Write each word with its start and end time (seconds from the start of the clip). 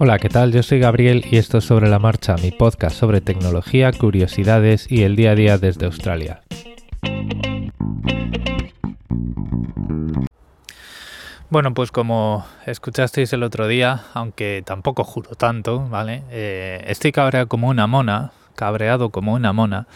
Hola, 0.00 0.18
¿qué 0.18 0.28
tal? 0.28 0.50
Yo 0.52 0.64
soy 0.64 0.80
Gabriel 0.80 1.24
y 1.30 1.36
esto 1.36 1.58
es 1.58 1.64
Sobre 1.64 1.88
la 1.88 2.00
Marcha, 2.00 2.34
mi 2.42 2.50
podcast 2.50 2.96
sobre 2.96 3.20
tecnología, 3.20 3.92
curiosidades 3.92 4.90
y 4.90 5.04
el 5.04 5.14
día 5.14 5.30
a 5.30 5.34
día 5.36 5.56
desde 5.56 5.86
Australia. 5.86 6.42
Bueno, 11.48 11.74
pues 11.74 11.92
como 11.92 12.44
escuchasteis 12.66 13.32
el 13.34 13.44
otro 13.44 13.68
día, 13.68 14.02
aunque 14.14 14.64
tampoco 14.66 15.04
juro 15.04 15.36
tanto, 15.36 15.86
¿vale? 15.88 16.24
Eh, 16.32 16.82
estoy 16.88 17.12
cabreado 17.12 17.46
como 17.46 17.68
una 17.68 17.86
mona, 17.86 18.32
cabreado 18.56 19.10
como 19.10 19.34
una 19.34 19.52
mona, 19.52 19.86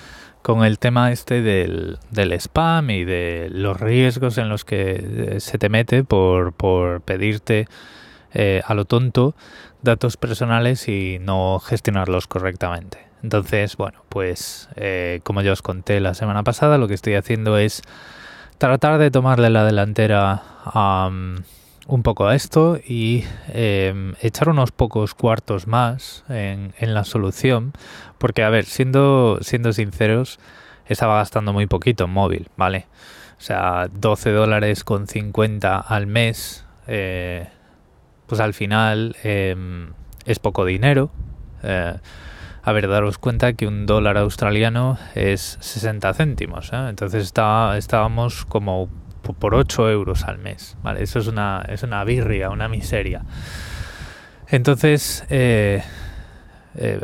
con 0.43 0.65
el 0.65 0.79
tema 0.79 1.11
este 1.11 1.43
del, 1.43 1.99
spam 2.39 2.91
y 2.91 3.05
de 3.05 3.49
los 3.51 3.81
riesgos 3.81 4.39
en 4.39 4.49
los 4.49 4.65
que 4.65 4.93
eh, 5.37 5.41
se 5.41 5.59
te 5.59 5.69
mete 5.69 6.05
por, 6.05 6.53
por 6.53 7.01
pedirte 7.01 7.67
eh, 8.35 8.63
a 8.67 8.75
lo 8.75 8.85
tonto 8.85 9.35
datos 9.83 10.17
personales 10.17 10.89
y 10.89 11.19
no 11.21 11.59
gestionarlos 11.61 12.27
correctamente. 12.27 12.99
Entonces, 13.23 13.77
bueno, 13.77 14.03
pues 14.09 14.69
eh, 14.77 15.21
como 15.25 15.43
ya 15.43 15.53
os 15.53 15.63
conté 15.63 16.01
la 16.01 16.15
semana 16.15 16.43
pasada, 16.45 16.79
lo 16.79 16.89
que 16.89 16.95
estoy 16.95 17.15
haciendo 17.15 17.59
es 17.59 17.83
tratar 18.59 18.99
de 18.99 19.11
tomarle 19.11 19.51
la 19.51 19.65
delantera 19.65 20.43
un 21.87 22.03
poco 22.03 22.27
a 22.27 22.35
esto 22.35 22.79
y 22.87 23.25
em, 23.49 24.15
echar 24.21 24.51
unos 24.51 24.73
pocos 24.73 25.15
cuartos 25.15 25.67
más 25.67 26.25
en, 26.29 26.75
en, 26.79 26.95
la 26.95 27.05
solución. 27.05 27.73
Porque, 28.19 28.43
a 28.45 28.51
ver, 28.51 28.67
siendo, 28.67 29.39
siendo 29.41 29.73
sinceros, 29.73 30.39
estaba 30.87 31.17
gastando 31.17 31.53
muy 31.53 31.67
poquito 31.67 32.05
en 32.05 32.11
móvil, 32.11 32.49
¿vale? 32.57 32.87
O 33.39 33.41
sea, 33.41 33.89
12 33.93 34.31
dólares 34.33 34.85
con 34.85 35.07
50 35.07 35.79
al 35.79 36.07
mes. 36.07 36.65
Eh, 36.87 37.49
pues 38.29 38.41
al 38.41 38.55
final 38.55 39.17
em, 39.25 39.93
es 40.27 40.39
poco 40.39 40.65
dinero. 40.65 41.11
Eh, 41.63 41.95
a 42.63 42.73
ver, 42.73 42.89
daros 42.89 43.17
cuenta 43.19 43.55
que 43.55 43.67
un 43.67 43.87
dólar 43.87 44.19
australiano 44.19 44.99
es 45.15 45.57
60 45.61 46.13
céntimos. 46.13 46.71
¿eh? 46.73 46.87
Entonces 46.91 47.25
está, 47.25 47.77
estábamos 47.79 48.45
como 48.45 48.91
por 49.39 49.55
8 49.55 49.91
euros 49.91 50.25
al 50.25 50.39
mes. 50.39 50.77
¿vale? 50.83 51.03
Eso 51.03 51.19
es 51.19 51.27
una, 51.27 51.65
es 51.69 51.83
una 51.83 52.05
birria, 52.05 52.51
una 52.51 52.69
miseria. 52.69 53.25
Entonces, 54.49 55.25
eh, 55.31 55.83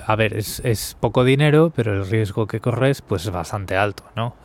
a 0.07 0.17
ver, 0.17 0.35
es, 0.37 0.61
es, 0.65 0.97
poco 1.01 1.25
dinero, 1.25 1.73
pero 1.75 1.95
el 1.95 2.09
riesgo 2.09 2.47
que 2.47 2.61
corres 2.61 3.01
pues 3.03 3.25
es 3.25 3.31
bastante 3.31 3.77
alto, 3.77 4.05
¿no? 4.15 4.37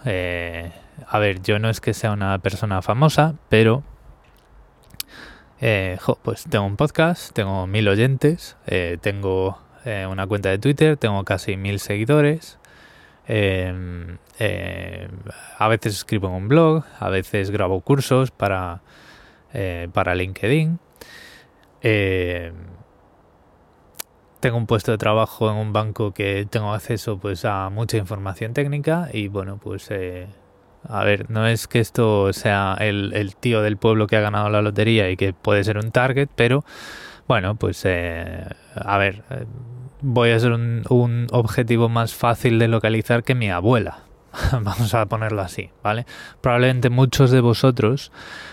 a 1.07 1.17
ver, 1.17 1.41
yo 1.41 1.59
no 1.59 1.69
es 1.69 1.79
que 1.79 1.93
sea 1.93 2.11
una 2.11 2.37
persona 2.39 2.81
famosa, 2.81 3.35
pero 3.47 3.83
eh, 5.61 5.97
pues 6.23 6.45
tengo 6.49 6.65
un 6.65 6.77
podcast, 6.77 7.33
tengo 7.33 7.67
mil 7.67 7.87
oyentes, 7.89 8.55
eh, 8.65 8.97
tengo 9.01 9.59
eh, 9.83 10.07
una 10.09 10.25
cuenta 10.25 10.49
de 10.49 10.57
Twitter, 10.57 10.95
tengo 10.97 11.23
casi 11.25 11.57
mil 11.57 11.79
seguidores. 11.79 12.59
Em, 13.27 14.17
a 15.57 15.67
veces 15.67 15.95
escribo 15.95 16.29
en 16.29 16.33
un 16.33 16.47
blog, 16.47 16.83
a 16.99 17.09
veces 17.09 17.51
grabo 17.51 17.81
cursos 17.81 18.31
para, 18.31 18.81
para 19.93 20.15
LinkedIn. 20.15 20.79
Em, 21.81 22.53
tengo 24.39 24.57
un 24.57 24.65
puesto 24.65 24.91
de 24.91 24.97
trabajo 24.97 25.51
en 25.51 25.57
un 25.57 25.73
banco 25.73 26.13
que 26.13 26.47
tengo 26.49 26.73
acceso 26.73 27.19
pues 27.19 27.43
a 27.45 27.69
mucha 27.69 27.97
información 27.97 28.53
técnica 28.53 29.09
y 29.11 29.27
bueno 29.27 29.59
pues 29.61 29.89
a 30.87 31.03
ver, 31.03 31.29
no 31.29 31.47
es 31.47 31.67
que 31.67 31.79
esto 31.79 32.31
sea 32.33 32.75
el, 32.79 33.35
tío 33.39 33.61
del 33.61 33.77
pueblo 33.77 34.07
que 34.07 34.15
ha 34.15 34.21
ganado 34.21 34.49
la 34.49 34.61
lotería 34.61 35.09
y 35.09 35.17
que 35.17 35.33
puede 35.33 35.63
ser 35.63 35.77
un 35.77 35.91
target, 35.91 36.29
pero 36.35 36.63
bueno, 37.27 37.55
pues 37.55 37.81
eh, 37.85 38.45
a 38.75 38.97
ver, 38.97 39.23
eh, 39.29 39.45
voy 40.01 40.31
a 40.31 40.39
ser 40.39 40.51
un, 40.51 40.83
un, 40.89 41.27
objetivo 41.31 41.89
más 41.89 42.13
fácil 42.15 42.59
de 42.59 42.67
localizar 42.67 43.23
que 43.23 43.35
mi 43.35 43.49
abuela. 43.49 43.99
Vamos 44.51 44.93
a 44.93 45.05
ponerlo 45.07 45.41
así, 45.41 45.69
¿vale? 45.83 46.05
Probablemente 46.41 46.89
muchos 46.89 47.31
de 47.31 47.41
vosotros 47.41 48.11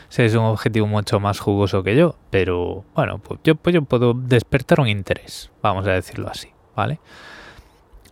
seáis 0.08 0.34
un 0.34 0.44
objetivo 0.44 0.87
mucho 0.87 1.20
más 1.20 1.38
jugoso 1.38 1.82
que 1.82 1.97
yo, 1.97 2.16
pero 2.31 2.84
bueno, 2.94 3.19
pues 3.19 3.41
yo, 3.44 3.54
pues 3.54 3.75
yo 3.75 3.82
puedo 3.82 4.14
despertar 4.14 4.81
un 4.81 4.88
interés, 4.88 5.50
vamos 5.62 5.87
a 5.87 5.93
decirlo 5.93 6.28
así, 6.28 6.48
¿vale? 6.75 7.00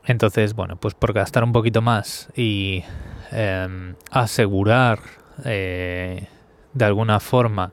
Entonces, 0.07 0.55
bueno, 0.55 0.77
pues 0.77 0.95
por 0.95 1.13
gastar 1.13 1.45
un 1.45 1.53
poquito 1.53 1.81
más 1.81 2.29
y 2.37 2.85
Em, 3.37 3.97
asegurar 4.13 5.01
eh, 5.45 6.29
de 6.73 6.85
alguna 6.85 7.19
forma 7.19 7.73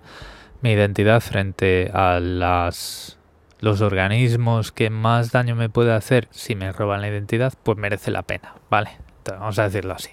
mi 0.61 0.72
identidad 0.72 1.22
frente 1.22 1.91
a 1.94 2.19
las, 2.19 3.19
los 3.59 3.81
organismos 3.81 4.72
que 4.72 4.89
más 4.89 5.31
daño 5.31 5.55
me 5.55 5.69
puede 5.69 5.94
hacer 5.94 6.27
si 6.31 6.55
me 6.55 6.72
roban 6.72 7.01
la 7.01 7.09
identidad, 7.09 7.53
pues 7.61 7.77
merece 7.77 8.09
la 8.09 8.23
pena, 8.23 8.55
¿vale? 8.72 8.89
vamos 9.23 9.59
a 9.59 9.66
decirlo 9.66 9.94
así. 9.94 10.09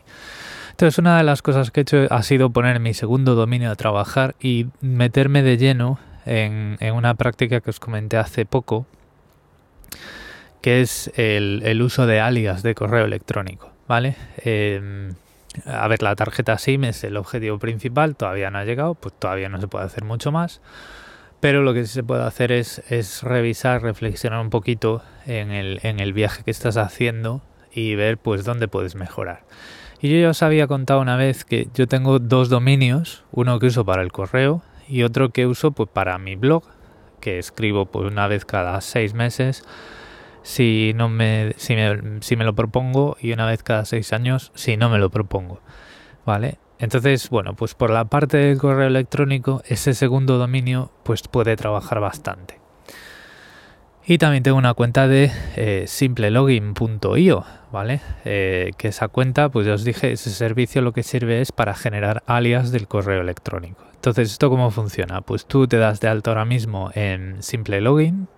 Entonces, 0.72 0.98
una 0.98 1.16
de 1.16 1.24
las 1.24 1.40
cosas 1.40 1.70
que 1.70 1.80
he 1.80 1.82
hecho 1.82 2.06
ha 2.10 2.22
sido 2.22 2.50
poner 2.50 2.78
mi 2.78 2.92
segundo 2.92 3.34
dominio 3.34 3.70
a 3.70 3.74
trabajar 3.74 4.34
y 4.40 4.66
meterme 4.82 5.42
de 5.42 5.56
lleno 5.56 5.98
en, 6.26 6.76
una 6.92 7.14
práctica 7.14 7.62
que 7.62 7.70
os 7.70 7.80
comenté 7.80 8.18
hace 8.18 8.44
poco, 8.44 8.86
que 10.60 10.82
es 10.82 11.10
el, 11.16 11.80
uso 11.80 12.06
de 12.06 12.20
alias 12.20 12.62
de 12.62 12.74
correo 12.74 13.06
electrónico, 13.06 13.72
¿vale? 13.88 14.14
Eh, 14.44 15.10
a 15.66 15.86
ver, 15.88 16.02
la 16.02 16.16
tarjeta 16.16 16.58
SIM 16.58 16.84
es 16.84 17.04
el 17.04 17.16
objetivo 17.16 17.58
principal, 17.58 18.16
todavía 18.16 18.50
no 18.50 18.58
ha 18.58 18.64
llegado, 18.64 18.94
pues 18.94 19.14
todavía 19.18 19.48
no 19.48 19.60
se 19.60 19.68
puede 19.68 19.84
hacer 19.84 20.04
mucho 20.04 20.32
más. 20.32 20.60
Pero 21.40 21.62
lo 21.62 21.72
que 21.72 21.84
sí 21.86 21.92
se 21.92 22.02
puede 22.02 22.24
hacer 22.24 22.50
es, 22.50 22.82
es 22.90 23.22
revisar, 23.22 23.82
reflexionar 23.82 24.40
un 24.40 24.50
poquito 24.50 25.02
en 25.26 25.52
el, 25.52 25.78
en 25.82 26.00
el 26.00 26.12
viaje 26.12 26.42
que 26.42 26.50
estás 26.50 26.76
haciendo 26.76 27.42
y 27.72 27.94
ver 27.94 28.18
pues 28.18 28.44
dónde 28.44 28.66
puedes 28.66 28.96
mejorar. 28.96 29.44
Y 30.00 30.10
yo 30.10 30.18
ya 30.18 30.30
os 30.30 30.42
había 30.42 30.66
contado 30.66 31.00
una 31.00 31.16
vez 31.16 31.44
que 31.44 31.68
yo 31.74 31.86
tengo 31.86 32.18
dos 32.18 32.48
dominios, 32.48 33.24
uno 33.32 33.58
que 33.58 33.66
uso 33.66 33.84
para 33.84 34.02
el 34.02 34.12
correo 34.12 34.62
y 34.88 35.02
otro 35.02 35.30
que 35.30 35.46
uso 35.46 35.72
pues 35.72 35.88
para 35.92 36.18
mi 36.18 36.36
blog, 36.36 36.64
que 37.20 37.38
escribo 37.38 37.86
pues 37.86 38.10
una 38.10 38.26
vez 38.28 38.44
cada 38.44 38.80
seis 38.80 39.14
meses 39.14 39.64
si 40.48 40.94
no 40.94 41.10
me 41.10 41.52
si, 41.58 41.76
me 41.76 42.22
si 42.22 42.34
me 42.34 42.44
lo 42.44 42.54
propongo 42.54 43.18
y 43.20 43.32
una 43.32 43.44
vez 43.44 43.62
cada 43.62 43.84
seis 43.84 44.14
años 44.14 44.50
si 44.54 44.78
no 44.78 44.88
me 44.88 44.98
lo 44.98 45.10
propongo 45.10 45.60
vale 46.24 46.56
entonces 46.78 47.28
bueno 47.28 47.54
pues 47.54 47.74
por 47.74 47.90
la 47.90 48.06
parte 48.06 48.38
del 48.38 48.56
correo 48.56 48.86
electrónico 48.86 49.62
ese 49.66 49.92
segundo 49.92 50.38
dominio 50.38 50.90
pues 51.02 51.28
puede 51.28 51.54
trabajar 51.54 52.00
bastante 52.00 52.58
y 54.06 54.16
también 54.16 54.42
tengo 54.42 54.56
una 54.56 54.72
cuenta 54.72 55.06
de 55.06 55.30
eh, 55.56 55.84
simplelogin.io, 55.86 57.44
¿vale? 57.70 58.00
Eh, 58.24 58.70
que 58.78 58.88
esa 58.88 59.08
cuenta, 59.08 59.50
pues 59.50 59.66
ya 59.66 59.74
os 59.74 59.84
dije, 59.84 60.12
ese 60.12 60.30
servicio 60.30 60.80
lo 60.80 60.92
que 60.92 61.02
sirve 61.02 61.42
es 61.42 61.52
para 61.52 61.74
generar 61.74 62.22
alias 62.24 62.72
del 62.72 62.88
correo 62.88 63.20
electrónico. 63.20 63.84
Entonces, 63.96 64.30
¿esto 64.30 64.48
cómo 64.48 64.70
funciona? 64.70 65.20
Pues 65.20 65.44
tú 65.44 65.68
te 65.68 65.76
das 65.76 66.00
de 66.00 66.08
alta 66.08 66.30
ahora 66.30 66.46
mismo 66.46 66.90
en 66.94 67.42
SimpleLogin, 67.42 68.28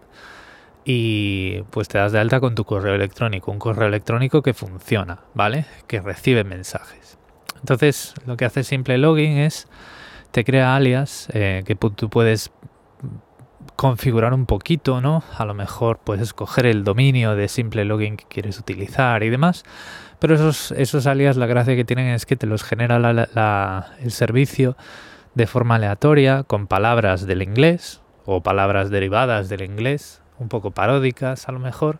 y 0.84 1.62
pues 1.70 1.88
te 1.88 1.98
das 1.98 2.12
de 2.12 2.18
alta 2.18 2.40
con 2.40 2.54
tu 2.54 2.64
correo 2.64 2.94
electrónico, 2.94 3.50
un 3.50 3.58
correo 3.58 3.88
electrónico 3.88 4.42
que 4.42 4.54
funciona, 4.54 5.20
¿vale? 5.34 5.66
Que 5.86 6.00
recibe 6.00 6.44
mensajes. 6.44 7.18
Entonces, 7.58 8.14
lo 8.26 8.36
que 8.36 8.44
hace 8.44 8.64
Simple 8.64 8.98
Login 8.98 9.38
es 9.38 9.68
te 10.30 10.44
crea 10.44 10.76
alias 10.76 11.28
eh, 11.32 11.62
que 11.66 11.74
tú 11.74 12.08
puedes 12.08 12.50
configurar 13.76 14.34
un 14.34 14.46
poquito, 14.46 15.00
¿no? 15.00 15.22
A 15.36 15.44
lo 15.44 15.54
mejor 15.54 15.98
puedes 15.98 16.22
escoger 16.22 16.66
el 16.66 16.84
dominio 16.84 17.34
de 17.34 17.48
Simple 17.48 17.84
Login 17.84 18.16
que 18.16 18.24
quieres 18.26 18.58
utilizar 18.58 19.22
y 19.22 19.30
demás. 19.30 19.64
Pero 20.18 20.34
esos, 20.34 20.72
esos 20.72 21.06
alias, 21.06 21.36
la 21.36 21.46
gracia 21.46 21.74
que 21.74 21.84
tienen 21.84 22.08
es 22.08 22.26
que 22.26 22.36
te 22.36 22.46
los 22.46 22.62
genera 22.62 22.98
el 24.00 24.10
servicio 24.10 24.76
de 25.34 25.46
forma 25.46 25.76
aleatoria, 25.76 26.42
con 26.42 26.66
palabras 26.66 27.26
del 27.26 27.42
inglés 27.42 28.02
o 28.26 28.42
palabras 28.42 28.90
derivadas 28.90 29.48
del 29.48 29.62
inglés, 29.62 30.20
un 30.40 30.48
poco 30.48 30.72
paródicas 30.72 31.48
a 31.48 31.52
lo 31.52 31.60
mejor, 31.60 31.98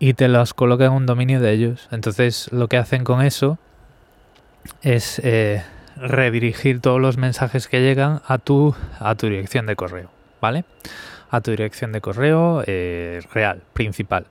y 0.00 0.14
te 0.14 0.28
las 0.28 0.54
coloca 0.54 0.86
en 0.86 0.92
un 0.92 1.06
dominio 1.06 1.40
de 1.40 1.52
ellos. 1.52 1.88
Entonces 1.92 2.50
lo 2.52 2.68
que 2.68 2.76
hacen 2.76 3.04
con 3.04 3.22
eso 3.22 3.58
es 4.82 5.20
eh, 5.24 5.62
redirigir 5.96 6.80
todos 6.80 7.00
los 7.00 7.16
mensajes 7.16 7.68
que 7.68 7.80
llegan 7.80 8.22
a 8.26 8.38
tu, 8.38 8.74
a 8.98 9.14
tu 9.14 9.26
dirección 9.26 9.66
de 9.66 9.76
correo, 9.76 10.10
¿vale? 10.40 10.64
A 11.30 11.40
tu 11.40 11.50
dirección 11.50 11.92
de 11.92 12.00
correo 12.00 12.62
eh, 12.66 13.20
real, 13.32 13.62
principal. 13.72 14.26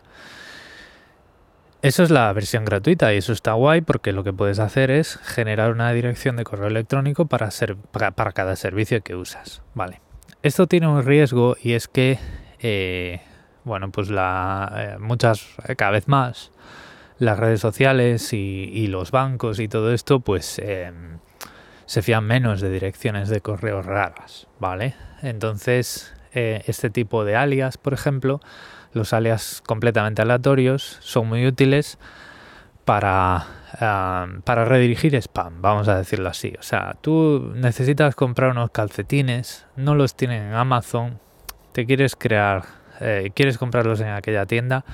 Eso 1.84 2.04
es 2.04 2.10
la 2.10 2.34
versión 2.34 2.66
gratuita 2.66 3.14
y 3.14 3.18
eso 3.18 3.34
está 3.34 3.54
guay 3.54 3.82
porque 3.82 4.12
lo 4.12 4.24
que 4.24 4.34
puedes 4.34 4.58
hacer 4.60 4.90
es 4.90 5.18
generar 5.18 5.72
una 5.72 5.92
dirección 5.94 6.36
de 6.36 6.44
correo 6.44 6.68
electrónico 6.68 7.28
para, 7.28 7.52
ser, 7.52 7.76
para, 7.76 8.32
cada 8.32 8.56
servicio 8.56 9.02
que 9.02 9.16
usas. 9.16 9.62
Vale. 9.76 10.02
Esto 10.42 10.66
tiene 10.68 10.88
un 10.88 11.04
riesgo 11.04 11.56
y 11.62 11.74
es 11.74 11.88
que 11.88 12.18
eh, 12.60 13.22
bueno, 13.68 13.92
pues 13.92 14.10
la, 14.10 14.72
eh, 14.76 14.98
muchas, 15.00 15.46
eh, 15.68 15.76
cada 15.76 15.92
vez 15.92 16.08
más, 16.08 16.52
las 17.20 17.38
redes 17.38 17.60
sociales 17.60 18.34
y, 18.34 18.88
los 18.88 19.12
bancos 19.12 19.60
y 19.60 19.68
todo 19.68 19.94
esto, 19.94 20.22
pues 20.22 20.60
em, 20.60 21.20
se 21.86 22.02
fían 22.02 22.24
menos 22.26 22.62
de 22.62 22.70
direcciones 22.70 23.30
de 23.30 23.42
correo 23.42 23.82
raras, 23.82 24.48
¿vale? 24.60 24.96
Entonces, 25.22 26.14
eh, 26.34 26.64
este 26.68 26.90
tipo 26.90 27.26
de 27.26 27.36
alias, 27.36 27.78
por 27.78 27.94
ejemplo, 27.94 28.40
los 28.94 29.14
alias 29.14 29.62
completamente 29.66 30.22
aleatorios 30.22 30.98
son 31.02 31.28
muy 31.28 31.46
útiles 31.46 31.98
para, 32.86 33.46
para 34.46 34.64
redirigir 34.64 35.16
spam, 35.16 35.62
vamos 35.62 35.90
a 35.90 35.98
decirlo 35.98 36.30
así. 36.30 36.54
O 36.58 36.64
sea, 36.64 36.96
tú 37.02 37.52
necesitas 37.56 38.16
comprar 38.16 38.52
unos 38.52 38.72
calcetines, 38.72 39.66
no 39.76 39.94
los 39.94 40.16
tienen 40.16 40.44
en 40.44 40.54
Amazon, 40.54 41.20
te 41.74 41.86
quieres 41.86 42.16
crear, 42.16 42.64
eh, 43.02 43.32
quieres 43.34 43.58
comprarlos 43.58 44.00
en 44.02 44.10
aquella 44.10 44.46
tienda, 44.46 44.86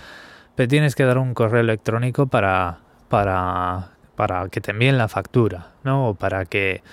pero 0.56 0.68
tienes 0.68 0.96
que 0.96 1.04
dar 1.04 1.18
un 1.18 1.34
correo 1.34 1.62
electrónico 1.62 2.28
para, 2.28 2.80
para, 3.10 3.92
para 4.16 4.50
que 4.50 4.62
te 4.62 4.72
envíen 4.72 4.98
la 4.98 5.08
factura, 5.08 5.72
¿no? 5.84 6.10
O 6.10 6.14
para 6.16 6.46
que 6.46 6.84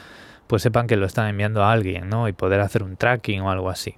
pues 0.46 0.62
sepan 0.62 0.86
que 0.86 0.96
lo 0.96 1.06
están 1.06 1.28
enviando 1.28 1.62
a 1.62 1.70
alguien, 1.70 2.08
¿no? 2.08 2.26
Y 2.26 2.32
poder 2.32 2.60
hacer 2.60 2.82
un 2.82 2.96
tracking 2.96 3.40
o 3.42 3.50
algo 3.50 3.70
así. 3.70 3.96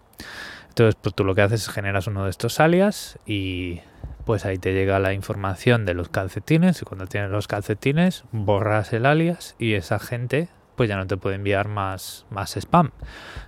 Entonces, 0.68 0.96
pues 1.00 1.14
tú 1.14 1.24
lo 1.24 1.34
que 1.34 1.42
haces 1.42 1.62
es 1.62 1.68
generas 1.68 2.06
uno 2.06 2.24
de 2.24 2.30
estos 2.30 2.60
alias 2.60 3.18
y 3.26 3.80
pues 4.24 4.44
ahí 4.44 4.58
te 4.58 4.72
llega 4.72 4.98
la 4.98 5.12
información 5.12 5.84
de 5.84 5.94
los 5.94 6.08
calcetines 6.08 6.80
y 6.80 6.84
cuando 6.84 7.06
tienes 7.06 7.30
los 7.30 7.48
calcetines 7.48 8.24
borras 8.32 8.92
el 8.92 9.06
alias 9.06 9.56
y 9.58 9.74
esa 9.74 9.98
gente 9.98 10.48
pues 10.76 10.88
ya 10.88 10.96
no 10.96 11.06
te 11.06 11.16
puede 11.16 11.36
enviar 11.36 11.68
más, 11.68 12.26
más 12.30 12.56
spam, 12.56 12.90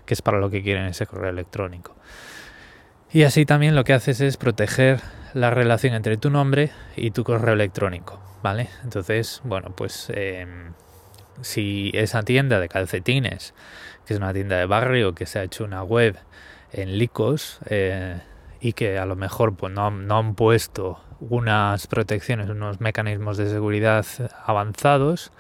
que 0.05 0.15
es 0.15 0.23
para 0.23 0.39
lo 0.39 0.51
que 0.51 0.63
quieren 0.63 0.87
ese 0.87 1.07
correo 1.07 1.31
electrónico. 1.31 1.97
Y 3.15 3.23
así 3.23 3.47
también 3.47 3.77
lo 3.77 3.85
que 3.85 3.93
haces 3.93 4.21
es 4.21 4.37
proteger 4.37 5.01
la 5.35 5.51
relación 5.51 5.95
entre 5.95 6.17
tu 6.17 6.31
nombre 6.31 6.73
y 6.97 7.13
tu 7.13 7.23
correo 7.23 7.55
electrónico, 7.55 8.21
¿vale? 8.43 8.71
Entonces, 8.83 9.41
bueno, 9.45 9.71
pues 9.71 10.11
em, 10.13 10.73
si 11.41 11.93
esa 11.95 12.25
tienda 12.25 12.59
de 12.59 12.69
calcetines, 12.69 13.55
que 14.05 14.15
es 14.15 14.19
una 14.19 14.33
tienda 14.33 14.57
de 14.57 14.67
barrio 14.67 15.15
que 15.15 15.27
se 15.27 15.39
ha 15.39 15.45
hecho 15.45 15.63
una 15.63 15.85
web 15.85 16.17
en 16.73 16.99
Licos 16.99 17.61
eh, 17.67 18.19
y 18.61 18.73
que 18.73 18.99
a 18.99 19.07
lo 19.07 19.15
mejor 19.15 19.55
pues, 19.55 19.73
no, 19.73 19.93
no, 19.93 20.19
han 20.19 20.35
puesto 20.35 20.99
unas 21.21 21.87
protecciones, 21.87 22.51
unos 22.51 22.81
mecanismos 22.81 23.37
de 23.37 23.49
seguridad 23.49 24.05
avanzados, 24.45 25.31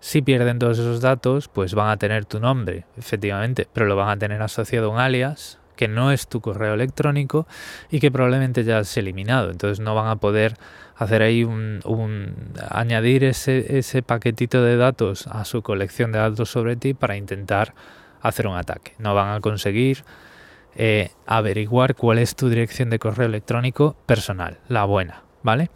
si 0.00 0.20
pierden 0.20 0.58
todos 0.58 0.78
esos 0.78 1.00
datos, 1.00 1.48
pues 1.48 1.72
van 1.72 1.88
a 1.88 1.96
tener 1.96 2.26
tu 2.26 2.38
nombre, 2.38 2.84
efectivamente, 2.98 3.66
pero 3.72 3.86
lo 3.86 3.96
van 3.96 4.10
a 4.10 4.18
tener 4.18 4.42
asociado 4.42 4.88
a 4.88 4.92
un 4.92 4.98
alias 4.98 5.58
que 5.78 5.88
no 5.88 6.10
es 6.10 6.26
tu 6.26 6.40
correo 6.40 6.74
electrónico 6.74 7.46
y 7.88 8.00
que 8.00 8.10
probablemente 8.10 8.64
ya 8.64 8.78
has 8.78 8.96
eliminado. 8.96 9.50
Entonces 9.50 9.78
no 9.78 9.94
van 9.94 10.08
a 10.08 10.16
poder 10.16 10.56
hacer 10.96 11.22
ahí 11.22 11.44
un, 11.44 11.80
añadir 12.68 13.22
ese, 13.22 13.78
ese 13.78 14.02
paquetito 14.02 14.62
de 14.64 14.76
datos 14.76 15.28
a 15.28 15.44
su 15.44 15.62
colección 15.62 16.10
de 16.10 16.18
datos 16.18 16.50
sobre 16.50 16.74
ti 16.74 16.94
para 16.94 17.16
intentar 17.16 17.74
hacer 18.20 18.48
un 18.48 18.56
ataque. 18.56 18.94
No 18.98 19.14
van 19.14 19.36
a 19.36 19.40
conseguir 19.40 20.02
eh, 20.74 21.12
averiguar 21.26 21.94
cuál 21.94 22.18
es 22.18 22.34
tu 22.34 22.48
dirección 22.48 22.90
de 22.90 22.98
correo 22.98 23.26
electrónico 23.26 23.96
personal, 24.04 24.58
la 24.68 24.84
buena, 24.84 25.22
¿vale? 25.44 25.70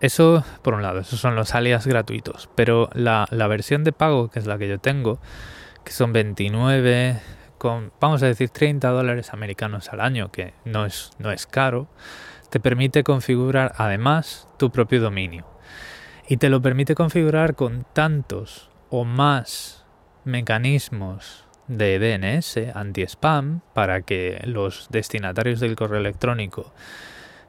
Eso, 0.00 0.44
por 0.62 0.74
un 0.74 0.82
lado, 0.82 1.00
esos 1.00 1.20
son 1.20 1.36
los 1.36 1.54
alias 1.54 1.86
gratuitos, 1.86 2.48
pero 2.54 2.88
la, 2.94 3.26
versión 3.48 3.84
de 3.84 3.92
pago, 3.92 4.28
que 4.28 4.38
es 4.38 4.46
la 4.46 4.58
que 4.58 4.68
yo 4.68 4.78
tengo, 4.78 5.18
que 5.84 5.92
son 5.92 6.12
29, 6.12 7.20
con, 7.64 7.92
vamos 7.98 8.22
a 8.22 8.26
decir 8.26 8.50
30 8.50 8.90
dólares 8.90 9.32
americanos 9.32 9.88
al 9.88 10.02
año, 10.02 10.30
que 10.30 10.52
no 10.66 10.84
es, 10.84 11.12
no 11.18 11.32
es 11.32 11.46
caro, 11.46 11.88
te 12.50 12.60
permite 12.60 13.04
configurar 13.04 13.72
además 13.78 14.46
tu 14.58 14.70
propio 14.70 15.00
dominio. 15.00 15.46
Y 16.28 16.36
te 16.36 16.50
lo 16.50 16.60
permite 16.60 16.94
configurar 16.94 17.54
con 17.54 17.86
tantos 17.94 18.68
o 18.90 19.06
más 19.06 19.82
mecanismos 20.26 21.46
de 21.66 21.98
DNS 21.98 22.76
anti-spam 22.76 23.62
para 23.72 24.02
que 24.02 24.42
los 24.44 24.88
destinatarios 24.90 25.58
del 25.58 25.74
correo 25.74 26.00
electrónico 26.00 26.74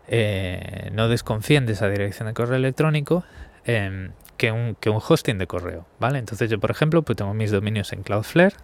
eh, 0.07 0.91
no 0.93 1.09
desconfíen 1.09 1.65
de 1.65 1.73
esa 1.73 1.89
dirección 1.89 2.29
de 2.29 2.33
correo 2.33 2.55
electrónico 2.55 3.25
em, 3.65 4.13
que, 4.37 4.53
un, 4.53 4.75
que, 4.75 4.89
un, 4.89 5.01
hosting 5.05 5.39
de 5.39 5.47
correo, 5.47 5.85
¿vale? 5.99 6.19
Entonces 6.19 6.49
yo, 6.49 6.57
por 6.57 6.71
ejemplo, 6.71 7.01
pues 7.01 7.17
tengo 7.17 7.33
mis 7.33 7.51
dominios 7.51 7.91
en 7.91 8.01
Cloudflare 8.03 8.55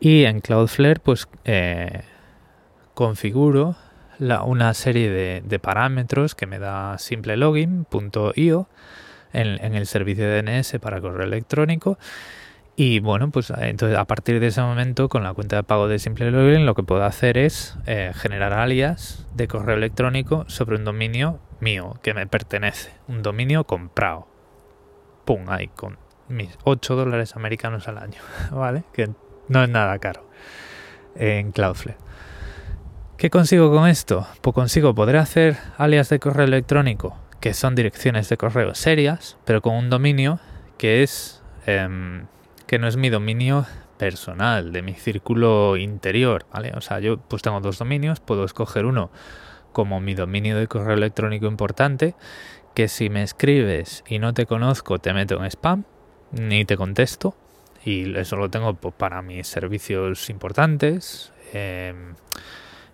y 0.00 0.24
en 0.24 0.40
Cloudflare 0.40 1.00
pues 1.00 1.28
eh, 1.44 2.02
configuro 2.94 3.76
una 4.18 4.72
serie 4.72 5.10
de, 5.10 5.58
parámetros 5.58 6.34
que 6.34 6.46
me 6.46 6.58
da 6.58 6.96
simplelogin.io 6.98 8.68
en, 9.32 9.64
en 9.64 9.74
el 9.74 9.86
servicio 9.86 10.26
de 10.26 10.42
DNS 10.42 10.78
para 10.80 11.00
correo 11.00 11.26
electrónico 11.26 11.98
y 12.78 13.00
bueno, 13.00 13.30
pues 13.30 13.50
entonces 13.56 13.96
a 13.96 14.04
partir 14.04 14.38
de 14.38 14.48
ese 14.48 14.60
momento 14.60 15.08
con 15.08 15.24
la 15.24 15.32
cuenta 15.32 15.56
de 15.56 15.62
pago 15.62 15.88
de 15.88 15.98
Simple 15.98 16.30
Login 16.30 16.66
lo 16.66 16.74
que 16.74 16.82
puedo 16.82 17.02
hacer 17.04 17.38
es 17.38 17.74
eh, 17.86 18.12
generar 18.14 18.52
alias 18.52 19.26
de 19.34 19.48
correo 19.48 19.76
electrónico 19.76 20.44
sobre 20.48 20.76
un 20.76 20.84
dominio 20.84 21.40
mío 21.58 21.98
que 22.02 22.12
me 22.12 22.26
pertenece, 22.26 22.92
un 23.08 23.22
dominio 23.22 23.64
comprado. 23.64 24.28
Pum, 25.24 25.48
ahí 25.48 25.68
con 25.68 25.96
mis 26.28 26.58
8 26.64 26.96
dólares 26.96 27.34
americanos 27.34 27.88
al 27.88 27.96
año, 27.96 28.20
¿vale? 28.52 28.84
Que 28.92 29.08
no 29.48 29.62
es 29.62 29.68
nada 29.68 29.98
caro 29.98 30.28
en 31.14 31.52
Cloudflare. 31.52 31.98
¿Qué 33.16 33.30
consigo 33.30 33.70
con 33.70 33.88
esto? 33.88 34.26
Pues 34.42 34.54
consigo 34.54 34.94
poder 34.94 35.16
hacer 35.16 35.56
alias 35.78 36.08
de 36.10 36.18
correo 36.18 36.44
electrónico 36.44 37.16
que 37.40 37.54
son 37.54 37.74
direcciones 37.74 38.28
de 38.28 38.36
correo 38.36 38.74
serias, 38.74 39.36
pero 39.44 39.62
con 39.62 39.74
un 39.74 39.90
dominio 39.90 40.40
que 40.78 41.02
es... 41.02 41.42
Em, 41.66 42.26
que 42.66 42.80
no 42.80 42.88
es 42.88 42.96
mi 42.96 43.08
dominio 43.08 43.66
personal, 43.96 44.72
de 44.72 44.82
mi 44.82 44.94
círculo 44.94 45.76
interior, 45.76 46.44
¿vale? 46.52 46.72
O 46.74 46.80
sea, 46.80 46.98
yo 46.98 47.18
pues 47.18 47.42
tengo 47.42 47.60
dos 47.60 47.78
dominios, 47.78 48.18
puedo 48.18 48.44
escoger 48.44 48.84
uno 48.84 49.10
como 49.72 50.00
mi 50.00 50.14
dominio 50.14 50.58
de 50.58 50.66
correo 50.66 50.96
electrónico 50.96 51.46
importante, 51.46 52.14
que 52.74 52.88
si 52.88 53.08
me 53.08 53.22
escribes 53.22 54.02
y 54.08 54.18
no 54.18 54.34
te 54.34 54.46
conozco 54.46 54.98
te 54.98 55.12
meto 55.12 55.36
en 55.36 55.44
spam, 55.50 55.84
ni 56.32 56.64
te 56.64 56.76
contesto, 56.76 57.36
y 57.86 58.18
eso 58.18 58.34
lo 58.36 58.50
tengo 58.50 58.74
pues, 58.74 58.94
para 58.94 59.22
mis 59.22 59.46
servicios 59.46 60.28
importantes, 60.28 61.32
em, 61.52 62.14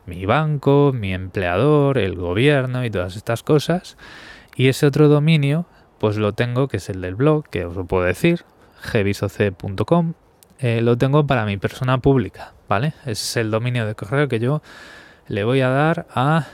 mi 0.04 0.26
banco, 0.26 0.92
mi 0.92 1.14
empleador, 1.14 1.96
el 1.96 2.14
gobierno 2.14 2.84
y 2.84 2.90
todas 2.90 3.16
estas 3.16 3.42
cosas, 3.42 3.96
y 4.54 4.68
ese 4.68 4.86
otro 4.86 5.08
dominio 5.08 5.66
pues 5.98 6.18
lo 6.18 6.34
tengo 6.34 6.68
que 6.68 6.76
es 6.76 6.90
el 6.90 7.00
del 7.00 7.14
blog, 7.14 7.48
que 7.48 7.64
os 7.64 7.74
lo 7.74 7.86
puedo 7.86 8.04
decir, 8.04 8.44
gvisoc.com, 8.92 10.12
eh, 10.58 10.82
lo 10.82 10.98
tengo 10.98 11.26
para 11.26 11.46
mi 11.46 11.56
persona 11.56 11.98
pública, 11.98 12.52
¿vale? 12.68 12.92
es 13.06 13.36
el 13.38 13.50
dominio 13.50 13.86
de 13.86 13.94
correo 13.94 14.28
que 14.28 14.40
yo 14.40 14.62
le 15.26 15.44
voy 15.44 15.62
a 15.62 15.70
dar 15.70 16.06
a 16.14 16.48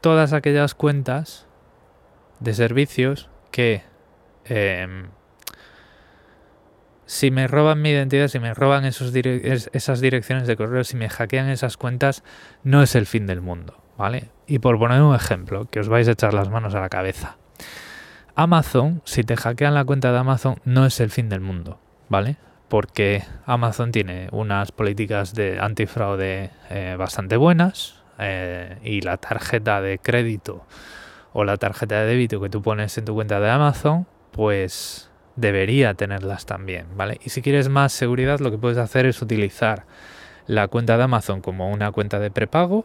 todas 0.00 0.32
aquellas 0.32 0.74
cuentas 0.74 1.46
de 2.40 2.52
servicios 2.52 3.28
que 3.52 3.84
em, 4.46 5.10
si 7.06 7.30
me 7.30 7.46
roban 7.46 7.82
mi 7.82 7.90
identidad, 7.90 8.28
si 8.28 8.38
me 8.38 8.54
roban 8.54 8.84
esas 8.84 9.12
direcciones 10.00 10.46
de 10.46 10.56
correo, 10.56 10.84
si 10.84 10.96
me 10.96 11.08
hackean 11.08 11.48
esas 11.48 11.76
cuentas, 11.76 12.22
no 12.62 12.82
es 12.82 12.94
el 12.94 13.06
fin 13.06 13.26
del 13.26 13.40
mundo, 13.40 13.82
¿vale? 13.96 14.30
Y 14.46 14.58
por 14.58 14.78
poner 14.78 15.02
un 15.02 15.14
ejemplo, 15.14 15.66
que 15.70 15.80
os 15.80 15.88
vais 15.88 16.08
a 16.08 16.12
echar 16.12 16.34
las 16.34 16.48
manos 16.48 16.74
a 16.74 16.80
la 16.80 16.88
cabeza. 16.88 17.36
Amazon, 18.34 19.02
si 19.04 19.22
te 19.22 19.36
hackean 19.36 19.74
la 19.74 19.84
cuenta 19.84 20.12
de 20.12 20.18
Amazon, 20.18 20.56
no 20.64 20.86
es 20.86 20.98
el 21.00 21.10
fin 21.10 21.28
del 21.28 21.40
mundo, 21.40 21.78
¿vale? 22.08 22.36
Porque 22.68 23.22
Amazon 23.46 23.92
tiene 23.92 24.28
unas 24.32 24.72
políticas 24.72 25.34
de 25.34 25.60
antifraude 25.60 26.50
eh, 26.70 26.96
bastante 26.98 27.36
buenas 27.36 28.02
eh, 28.18 28.78
y 28.82 29.02
la 29.02 29.18
tarjeta 29.18 29.80
de 29.80 29.98
crédito 29.98 30.66
o 31.32 31.44
la 31.44 31.58
tarjeta 31.58 32.00
de 32.00 32.06
débito 32.06 32.40
que 32.40 32.48
tú 32.48 32.62
pones 32.62 32.96
en 32.98 33.04
tu 33.04 33.14
cuenta 33.14 33.38
de 33.38 33.50
Amazon, 33.50 34.06
pues 34.32 35.10
debería 35.36 35.94
tenerlas 35.94 36.46
también, 36.46 36.86
¿vale? 36.96 37.20
Y 37.24 37.30
si 37.30 37.42
quieres 37.42 37.68
más 37.68 37.92
seguridad, 37.92 38.40
lo 38.40 38.50
que 38.50 38.58
puedes 38.58 38.78
hacer 38.78 39.06
es 39.06 39.20
utilizar 39.22 39.84
la 40.46 40.68
cuenta 40.68 40.96
de 40.96 41.04
Amazon 41.04 41.40
como 41.40 41.70
una 41.70 41.90
cuenta 41.92 42.18
de 42.18 42.30
prepago 42.30 42.84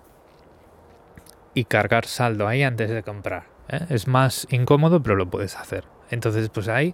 y 1.53 1.65
cargar 1.65 2.05
saldo 2.05 2.47
ahí 2.47 2.63
antes 2.63 2.89
de 2.89 3.03
comprar. 3.03 3.43
¿eh? 3.67 3.85
Es 3.89 4.07
más 4.07 4.47
incómodo, 4.49 5.01
pero 5.03 5.15
lo 5.15 5.29
puedes 5.29 5.55
hacer. 5.55 5.83
Entonces, 6.09 6.49
pues 6.49 6.67
ahí, 6.67 6.93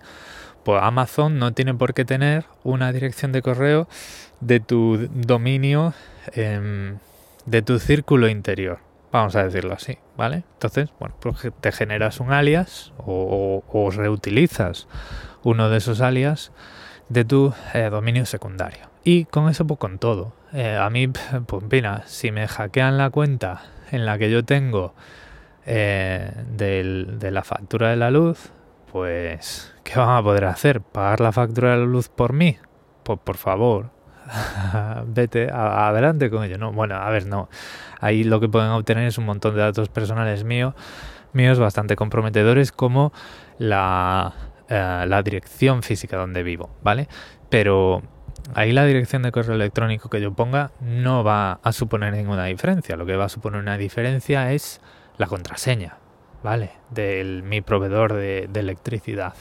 pues 0.63 0.81
Amazon 0.81 1.39
no 1.39 1.53
tiene 1.53 1.73
por 1.73 1.93
qué 1.93 2.05
tener 2.05 2.45
una 2.63 2.91
dirección 2.91 3.31
de 3.31 3.41
correo 3.41 3.87
de 4.41 4.59
tu 4.59 5.07
dominio, 5.13 5.93
em, 6.33 6.97
de 7.45 7.61
tu 7.61 7.79
círculo 7.79 8.27
interior. 8.27 8.79
Vamos 9.11 9.35
a 9.35 9.43
decirlo 9.43 9.73
así, 9.73 9.97
¿vale? 10.17 10.43
Entonces, 10.53 10.89
bueno, 10.99 11.15
pues 11.21 11.37
te 11.61 11.71
generas 11.71 12.19
un 12.19 12.33
alias 12.33 12.91
o, 12.97 13.63
reutilizas 13.95 14.87
uno 15.45 15.69
de 15.69 15.77
esos 15.77 16.01
alias 16.01 16.51
de 17.07 17.23
tu 17.23 17.53
eh, 17.73 17.89
dominio 17.89 18.25
secundario. 18.25 18.89
Y 19.03 19.25
con 19.25 19.47
eso, 19.47 19.65
pues 19.65 19.79
con 19.79 19.99
todo. 19.99 20.33
Eh, 20.51 20.75
a 20.75 20.89
mí, 20.89 21.07
pues 21.45 21.63
mira, 21.71 22.03
si 22.07 22.31
me 22.31 22.47
hackean 22.47 22.97
la 22.97 23.11
cuenta 23.11 23.61
en 23.91 24.05
la 24.05 24.17
que 24.17 24.29
yo 24.29 24.43
tengo 24.43 24.95
eh, 25.65 26.31
de 26.49 27.31
la 27.31 27.43
factura 27.43 27.91
de 27.91 27.95
la 27.95 28.09
luz, 28.09 28.51
pues, 28.91 29.73
¿qué 29.83 29.99
van 29.99 30.17
a 30.17 30.23
poder 30.23 30.45
hacer? 30.45 30.81
¿Pagar 30.81 31.21
la 31.21 31.31
factura 31.31 31.71
de 31.71 31.77
la 31.77 31.85
luz 31.85 32.09
por 32.09 32.33
mí? 32.33 32.57
Pues 33.03 33.19
por 33.23 33.37
favor, 33.37 33.91
vete 35.05 35.51
adelante 35.51 36.31
con 36.31 36.43
ello. 36.43 36.57
No, 36.57 36.71
bueno, 36.71 36.95
a 36.95 37.09
ver, 37.11 37.27
no. 37.27 37.49
Ahí 37.99 38.23
lo 38.23 38.39
que 38.39 38.49
pueden 38.49 38.71
obtener 38.71 39.05
es 39.05 39.19
un 39.19 39.25
montón 39.25 39.53
de 39.53 39.61
datos 39.61 39.89
personales 39.89 40.43
míos, 40.43 40.73
míos 41.33 41.59
bastante 41.59 41.95
comprometedores 41.95 42.71
como 42.71 43.13
la, 43.59 44.33
eh, 44.69 45.05
la 45.07 45.23
dirección 45.23 45.83
física 45.83 46.17
donde 46.17 46.43
vivo, 46.43 46.69
¿vale? 46.83 47.07
Pero 47.49 48.01
ahí 48.53 48.71
la 48.71 48.85
dirección 48.85 49.21
de 49.21 49.31
correo 49.31 49.55
electrónico 49.55 50.09
que 50.09 50.21
yo 50.21 50.33
ponga 50.33 50.71
no 50.81 51.23
va 51.23 51.59
a 51.63 51.71
suponer 51.71 52.13
ninguna 52.13 52.45
diferencia. 52.45 52.95
Lo 52.95 53.05
que 53.05 53.15
va 53.15 53.25
a 53.25 53.29
suponer 53.29 53.59
una 53.59 53.77
diferencia 53.77 54.51
es 54.51 54.81
la 55.17 55.27
contraseña, 55.27 55.97
¿vale? 56.43 56.71
De 56.89 57.41
mi 57.43 57.61
proveedor 57.61 58.13
de, 58.13 58.49
electricidad. 58.53 59.35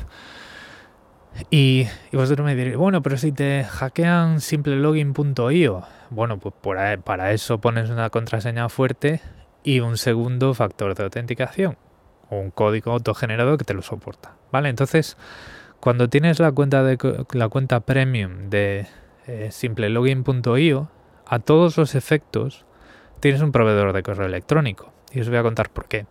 Y, 1.51 1.87
vosotros 2.13 2.45
me 2.45 2.55
diréis, 2.55 2.77
bueno, 2.77 3.03
pero 3.03 3.17
si 3.17 3.33
te 3.33 3.65
hackean 3.65 4.41
simplelogin.io, 4.41 5.83
bueno, 6.11 6.39
pues 6.39 6.55
para 7.03 7.33
eso 7.33 7.61
pones 7.61 7.91
una 7.91 8.11
contraseña 8.11 8.69
fuerte 8.69 9.21
y 9.65 9.81
un 9.81 9.97
segundo 9.97 10.55
factor 10.55 10.95
de 10.95 11.03
autenticación, 11.03 11.77
un 12.41 12.51
código 12.51 12.93
autogenerado 12.93 13.57
que 13.59 13.65
te 13.65 13.75
lo 13.75 13.83
soporta, 13.83 14.37
¿vale? 14.53 14.69
Entonces, 14.69 15.17
cuando 15.81 16.09
tienes 16.09 16.39
la 16.39 16.53
cuenta, 16.53 16.83
de, 16.83 16.99
la 17.33 17.49
cuenta 17.49 17.81
premium 17.81 18.51
de 18.51 18.87
eh, 19.27 19.49
simplelogin.io, 19.51 20.89
a 21.27 21.39
todos 21.39 21.77
los 21.77 21.95
efectos 21.95 22.65
tienes 23.21 23.41
un 23.41 23.53
proveedor 23.53 23.93
de 23.93 24.03
correo 24.03 24.27
electrónico. 24.27 24.93
Y 25.13 25.21
os 25.21 25.29
voy 25.29 25.39
a 25.39 25.43
contar 25.43 25.71
por 25.71 25.87
qué. 25.87 26.07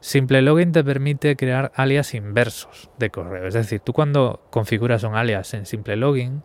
SimpleLogin 0.00 0.72
te 0.72 0.82
permite 0.82 1.36
crear 1.36 1.72
alias 1.76 2.14
inversos 2.14 2.90
de 2.98 3.10
correo. 3.10 3.46
Es 3.46 3.54
decir, 3.54 3.80
tú 3.80 3.92
cuando 3.92 4.46
configuras 4.50 5.04
un 5.04 5.14
alias 5.14 5.54
en 5.54 5.64
SimpleLogin, 5.64 6.42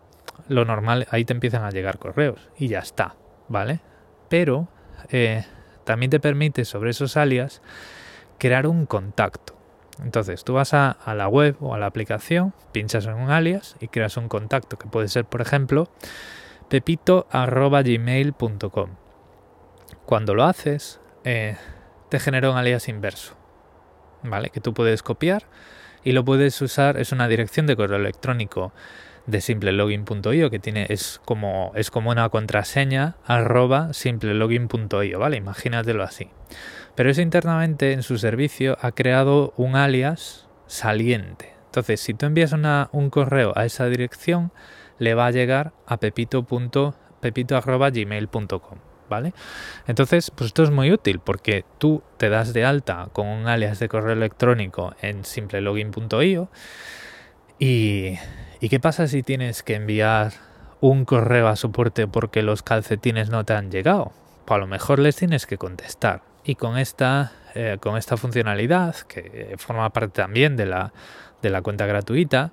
lo 0.48 0.64
normal, 0.64 1.06
ahí 1.10 1.24
te 1.24 1.32
empiezan 1.32 1.64
a 1.64 1.70
llegar 1.70 1.98
correos 1.98 2.50
y 2.56 2.68
ya 2.68 2.78
está, 2.78 3.16
¿vale? 3.48 3.80
Pero 4.28 4.68
eh, 5.10 5.44
también 5.84 6.10
te 6.10 6.20
permite 6.20 6.64
sobre 6.64 6.90
esos 6.90 7.16
alias 7.16 7.62
crear 8.38 8.66
un 8.66 8.86
contacto. 8.86 9.58
Entonces 10.02 10.42
tú 10.44 10.54
vas 10.54 10.72
a, 10.74 10.96
la 11.06 11.28
web 11.28 11.54
o 11.60 11.74
a 11.74 11.78
la 11.78 11.86
aplicación, 11.86 12.52
pinchas 12.72 13.06
en 13.06 13.14
un 13.14 13.30
alias 13.30 13.76
y 13.80 13.86
creas 13.88 14.16
un 14.16 14.28
contacto 14.28 14.76
que 14.78 14.88
puede 14.88 15.08
ser, 15.08 15.24
por 15.24 15.40
ejemplo, 15.40 15.88
pepito.gmail.com. 16.68 18.90
Cuando 20.06 20.34
lo 20.34 20.44
haces, 20.44 21.00
eh, 21.24 21.56
te 22.08 22.20
genera 22.20 22.50
un 22.50 22.56
alias 22.56 22.88
inverso, 22.88 23.34
¿vale? 24.22 24.50
Que 24.50 24.60
tú 24.60 24.72
puedes 24.72 25.02
copiar 25.02 25.42
y 26.04 26.12
lo 26.12 26.24
puedes 26.24 26.62
usar, 26.62 26.96
es 26.98 27.10
una 27.12 27.26
dirección 27.26 27.66
de 27.66 27.74
correo 27.76 27.98
electrónico 27.98 28.72
de 29.28 29.40
simplelogin.io 29.42 30.50
que 30.50 30.58
tiene 30.58 30.86
es 30.88 31.20
como 31.24 31.70
es 31.74 31.90
como 31.90 32.10
una 32.10 32.28
contraseña 32.30 33.16
arroba 33.26 33.92
simplelogin.io, 33.92 35.18
¿vale? 35.18 35.36
Imagínatelo 35.36 36.02
así. 36.02 36.30
Pero 36.94 37.10
eso 37.10 37.20
internamente 37.20 37.92
en 37.92 38.02
su 38.02 38.16
servicio 38.18 38.78
ha 38.80 38.92
creado 38.92 39.52
un 39.56 39.76
alias 39.76 40.48
saliente. 40.66 41.52
Entonces, 41.66 42.00
si 42.00 42.14
tú 42.14 42.24
envías 42.26 42.54
un 42.90 43.10
correo 43.10 43.52
a 43.54 43.66
esa 43.66 43.86
dirección, 43.86 44.50
le 44.98 45.14
va 45.14 45.26
a 45.26 45.30
llegar 45.30 45.72
a 45.86 45.98
pepito.pepito.gmail.com. 45.98 48.78
¿Vale? 49.08 49.32
Entonces, 49.86 50.30
pues 50.30 50.48
esto 50.48 50.64
es 50.64 50.70
muy 50.70 50.90
útil 50.92 51.20
porque 51.20 51.64
tú 51.78 52.02
te 52.18 52.28
das 52.28 52.52
de 52.52 52.64
alta 52.64 53.08
con 53.12 53.26
un 53.26 53.46
alias 53.46 53.78
de 53.78 53.88
correo 53.88 54.12
electrónico 54.12 54.94
en 55.00 55.24
simplelogin.io 55.24 56.50
y, 57.58 58.18
y 58.60 58.68
¿qué 58.68 58.80
pasa 58.80 59.06
si 59.06 59.22
tienes 59.22 59.62
que 59.62 59.74
enviar 59.74 60.32
un 60.80 61.04
correo 61.04 61.48
a 61.48 61.56
soporte 61.56 62.06
porque 62.06 62.42
los 62.42 62.62
calcetines 62.62 63.30
no 63.30 63.44
te 63.44 63.54
han 63.54 63.70
llegado? 63.70 64.12
Pues 64.44 64.56
a 64.56 64.60
lo 64.60 64.66
mejor 64.66 64.98
les 64.98 65.16
tienes 65.16 65.46
que 65.46 65.58
contestar 65.58 66.22
y 66.44 66.54
con 66.54 66.78
esta, 66.78 67.32
eh, 67.54 67.76
con 67.80 67.96
esta 67.96 68.16
funcionalidad, 68.16 68.96
que 68.96 69.54
forma 69.58 69.90
parte 69.90 70.22
también 70.22 70.56
de 70.56 70.66
la, 70.66 70.92
de 71.42 71.50
la 71.50 71.62
cuenta 71.62 71.86
gratuita, 71.86 72.52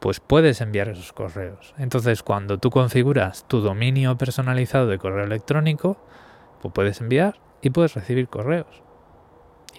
pues 0.00 0.20
puedes 0.20 0.60
enviar 0.60 0.88
esos 0.88 1.12
correos. 1.12 1.74
Entonces, 1.78 2.22
cuando 2.22 2.58
tú 2.58 2.70
configuras 2.70 3.46
tu 3.48 3.60
dominio 3.60 4.16
personalizado 4.16 4.86
de 4.86 4.98
correo 4.98 5.24
electrónico, 5.24 5.98
pues 6.62 6.72
puedes 6.72 7.00
enviar 7.00 7.38
y 7.60 7.70
puedes 7.70 7.94
recibir 7.94 8.28
correos. 8.28 8.82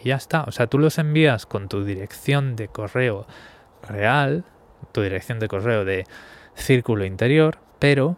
Y 0.04 0.10
ya 0.10 0.16
está. 0.16 0.44
O 0.44 0.52
sea, 0.52 0.68
tú 0.68 0.80
los 0.80 0.98
envías 0.98 1.46
con 1.46 1.70
tu 1.70 1.84
dirección 1.84 2.56
de 2.56 2.68
correo 2.68 3.26
real, 3.88 4.46
tu 4.92 5.02
dirección 5.02 5.40
de 5.40 5.48
correo 5.48 5.86
de 5.86 6.06
círculo 6.56 7.06
interior, 7.06 7.60
pero 7.80 8.18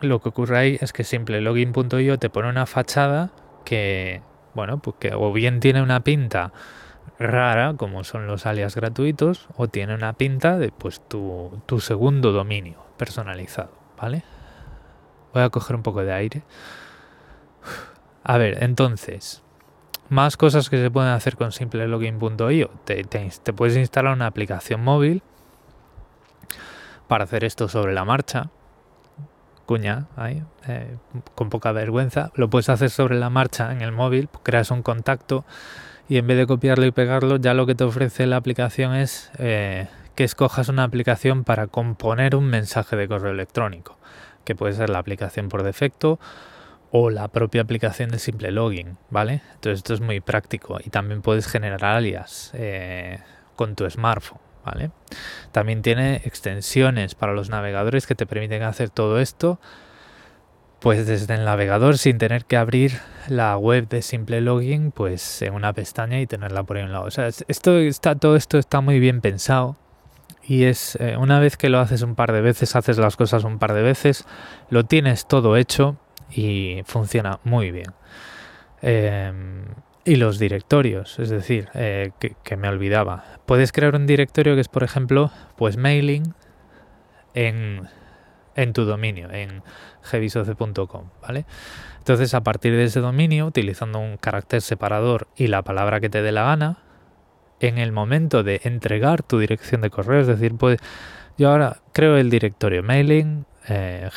lo 0.00 0.20
que 0.20 0.30
ocurre 0.30 0.58
ahí 0.58 0.78
es 0.80 0.92
que 0.92 1.04
simple 1.04 1.40
login.io 1.40 2.18
te 2.18 2.30
pone 2.30 2.48
una 2.48 2.66
fachada 2.66 3.30
que, 3.64 4.20
bueno, 4.54 4.78
pues 4.78 4.96
que 4.98 5.14
o 5.14 5.32
bien 5.32 5.60
tiene 5.60 5.82
una 5.82 6.00
pinta 6.00 6.52
rara, 7.18 7.74
como 7.76 8.04
son 8.04 8.26
los 8.26 8.46
alias 8.46 8.74
gratuitos, 8.74 9.48
o 9.56 9.68
tiene 9.68 9.94
una 9.94 10.14
pinta 10.14 10.58
de 10.58 10.72
pues 10.72 11.00
tu, 11.06 11.62
tu 11.66 11.80
segundo 11.80 12.32
dominio 12.32 12.84
personalizado, 12.96 13.70
¿vale? 14.00 14.24
Voy 15.32 15.42
a 15.42 15.50
coger 15.50 15.76
un 15.76 15.82
poco 15.82 16.04
de 16.04 16.12
aire. 16.12 16.42
A 18.24 18.38
ver, 18.38 18.62
entonces, 18.62 19.42
más 20.08 20.36
cosas 20.36 20.68
que 20.68 20.80
se 20.80 20.90
pueden 20.90 21.10
hacer 21.10 21.36
con 21.36 21.52
simplelogin.io. 21.52 22.70
Te, 22.84 23.04
te, 23.04 23.30
te 23.42 23.52
puedes 23.52 23.76
instalar 23.76 24.12
una 24.12 24.26
aplicación 24.26 24.82
móvil 24.82 25.22
para 27.12 27.24
hacer 27.24 27.44
esto 27.44 27.68
sobre 27.68 27.92
la 27.92 28.06
marcha 28.06 28.48
cuña 29.66 30.06
ahí, 30.16 30.42
eh, 30.66 30.96
con 31.34 31.50
poca 31.50 31.70
vergüenza, 31.70 32.32
lo 32.36 32.48
puedes 32.48 32.70
hacer 32.70 32.88
sobre 32.88 33.18
la 33.18 33.28
marcha 33.28 33.70
en 33.70 33.82
el 33.82 33.92
móvil, 33.92 34.30
creas 34.42 34.70
un 34.70 34.82
contacto 34.82 35.44
y 36.08 36.16
en 36.16 36.26
vez 36.26 36.38
de 36.38 36.46
copiarlo 36.46 36.86
y 36.86 36.90
pegarlo, 36.90 37.36
ya 37.36 37.52
lo 37.52 37.66
que 37.66 37.74
te 37.74 37.84
ofrece 37.84 38.24
la 38.24 38.36
aplicación 38.36 38.94
es 38.94 39.30
eh, 39.36 39.88
que 40.14 40.24
escojas 40.24 40.70
una 40.70 40.84
aplicación 40.84 41.44
para 41.44 41.66
componer 41.66 42.34
un 42.34 42.46
mensaje 42.46 42.96
de 42.96 43.06
correo 43.06 43.32
electrónico, 43.32 43.98
que 44.46 44.54
puede 44.54 44.72
ser 44.72 44.88
la 44.88 44.98
aplicación 44.98 45.50
por 45.50 45.64
defecto 45.64 46.18
o 46.92 47.10
la 47.10 47.28
propia 47.28 47.60
aplicación 47.60 48.08
de 48.08 48.20
simple 48.20 48.52
login, 48.52 48.96
¿vale? 49.10 49.42
Entonces 49.52 49.80
esto 49.80 49.92
es 49.92 50.00
muy 50.00 50.20
práctico 50.20 50.78
y 50.82 50.88
también 50.88 51.20
puedes 51.20 51.46
generar 51.46 51.84
alias 51.84 52.52
eh, 52.54 53.18
con 53.54 53.74
tu 53.74 53.84
smartphone. 53.90 54.51
¿Vale? 54.64 54.90
También 55.52 55.82
tiene 55.82 56.16
extensiones 56.24 57.14
para 57.14 57.32
los 57.32 57.50
navegadores 57.50 58.06
que 58.06 58.14
te 58.14 58.26
permiten 58.26 58.62
hacer 58.62 58.90
todo 58.90 59.20
esto 59.20 59.60
pues 60.82 61.06
desde 61.06 61.34
el 61.34 61.44
navegador 61.44 61.96
sin 61.96 62.18
tener 62.18 62.44
que 62.44 62.56
abrir 62.56 62.98
la 63.28 63.56
web 63.56 63.88
de 63.88 64.02
simple 64.02 64.40
login 64.40 64.90
pues 64.90 65.40
en 65.40 65.54
una 65.54 65.72
pestaña 65.72 66.20
y 66.20 66.26
tenerla 66.26 66.64
por 66.64 66.76
ahí 66.76 66.82
a 66.82 66.86
un 66.86 66.92
lado. 66.92 67.04
O 67.04 67.10
sea, 67.12 67.28
esto 67.28 67.78
está, 67.78 68.16
todo 68.16 68.34
esto 68.34 68.58
está 68.58 68.80
muy 68.80 68.98
bien 68.98 69.20
pensado 69.20 69.76
y 70.42 70.64
es 70.64 70.96
eh, 70.96 71.16
una 71.16 71.38
vez 71.38 71.56
que 71.56 71.68
lo 71.68 71.78
haces 71.78 72.02
un 72.02 72.16
par 72.16 72.32
de 72.32 72.40
veces, 72.40 72.74
haces 72.74 72.98
las 72.98 73.16
cosas 73.16 73.44
un 73.44 73.60
par 73.60 73.74
de 73.74 73.82
veces, 73.82 74.26
lo 74.70 74.84
tienes 74.84 75.26
todo 75.28 75.56
hecho 75.56 75.98
y 76.32 76.82
funciona 76.84 77.38
muy 77.44 77.70
bien. 77.70 77.92
Em, 78.80 79.66
y 80.04 80.16
los 80.16 80.38
directorios, 80.38 81.18
es 81.18 81.30
decir, 81.30 81.68
eh, 81.74 82.10
que, 82.42 82.56
me 82.56 82.68
olvidaba. 82.68 83.24
Puedes 83.46 83.72
crear 83.72 83.94
un 83.94 84.06
directorio 84.06 84.54
que 84.54 84.60
es, 84.60 84.68
por 84.68 84.82
ejemplo, 84.82 85.30
pues 85.56 85.76
mailing 85.76 86.34
en, 87.34 87.88
en 88.56 88.72
tu 88.72 88.84
dominio, 88.84 89.30
en 89.30 89.62
gvisoce.com, 90.10 91.10
¿vale? 91.20 91.46
Entonces, 91.98 92.34
a 92.34 92.42
partir 92.42 92.72
de 92.72 92.84
ese 92.84 93.00
dominio, 93.00 93.46
utilizando 93.46 94.00
un 94.00 94.16
carácter 94.16 94.60
separador 94.60 95.28
y 95.36 95.46
la 95.46 95.62
palabra 95.62 96.00
que 96.00 96.08
te 96.08 96.20
dé 96.20 96.32
la 96.32 96.44
gana, 96.44 96.78
en 97.60 97.78
el 97.78 97.92
momento 97.92 98.42
de 98.42 98.60
entregar 98.64 99.22
tu 99.22 99.38
dirección 99.38 99.82
de 99.82 99.90
correo, 99.90 100.20
es 100.20 100.26
decir, 100.26 100.56
pues 100.56 100.80
yo 101.38 101.50
ahora 101.50 101.78
creo 101.92 102.16
el 102.16 102.28
directorio 102.28 102.82
mailing 102.82 103.46
eh, 103.68 104.10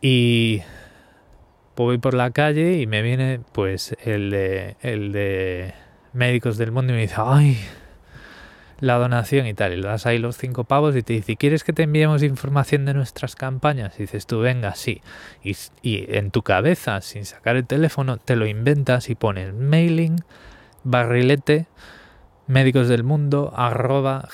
y 0.00 0.62
voy 1.84 1.98
por 1.98 2.14
la 2.14 2.30
calle 2.30 2.78
y 2.78 2.86
me 2.86 3.02
viene 3.02 3.40
pues 3.52 3.96
el 4.04 4.30
de, 4.30 4.76
el 4.80 5.12
de 5.12 5.74
médicos 6.12 6.56
del 6.56 6.72
mundo 6.72 6.92
y 6.92 6.96
me 6.96 7.02
dice, 7.02 7.16
ay, 7.18 7.58
la 8.80 8.96
donación 8.98 9.46
y 9.46 9.54
tal, 9.54 9.72
y 9.72 9.76
le 9.76 9.86
das 9.86 10.06
ahí 10.06 10.18
los 10.18 10.36
cinco 10.36 10.64
pavos 10.64 10.96
y 10.96 11.02
te 11.02 11.14
dice, 11.14 11.36
¿quieres 11.36 11.64
que 11.64 11.72
te 11.72 11.84
enviemos 11.84 12.22
información 12.22 12.84
de 12.84 12.94
nuestras 12.94 13.36
campañas? 13.36 13.94
Y 13.98 14.02
dices 14.02 14.26
tú, 14.26 14.40
venga, 14.40 14.74
sí. 14.74 15.00
Y, 15.42 15.56
y 15.82 16.06
en 16.16 16.30
tu 16.30 16.42
cabeza, 16.42 17.00
sin 17.00 17.24
sacar 17.24 17.56
el 17.56 17.66
teléfono, 17.66 18.18
te 18.18 18.36
lo 18.36 18.46
inventas 18.46 19.08
y 19.08 19.14
pones 19.14 19.54
mailing, 19.54 20.16
barrilete, 20.84 21.66
médicos 22.46 22.88
del 22.88 23.02
mundo, 23.02 23.52
arroba 23.56 24.28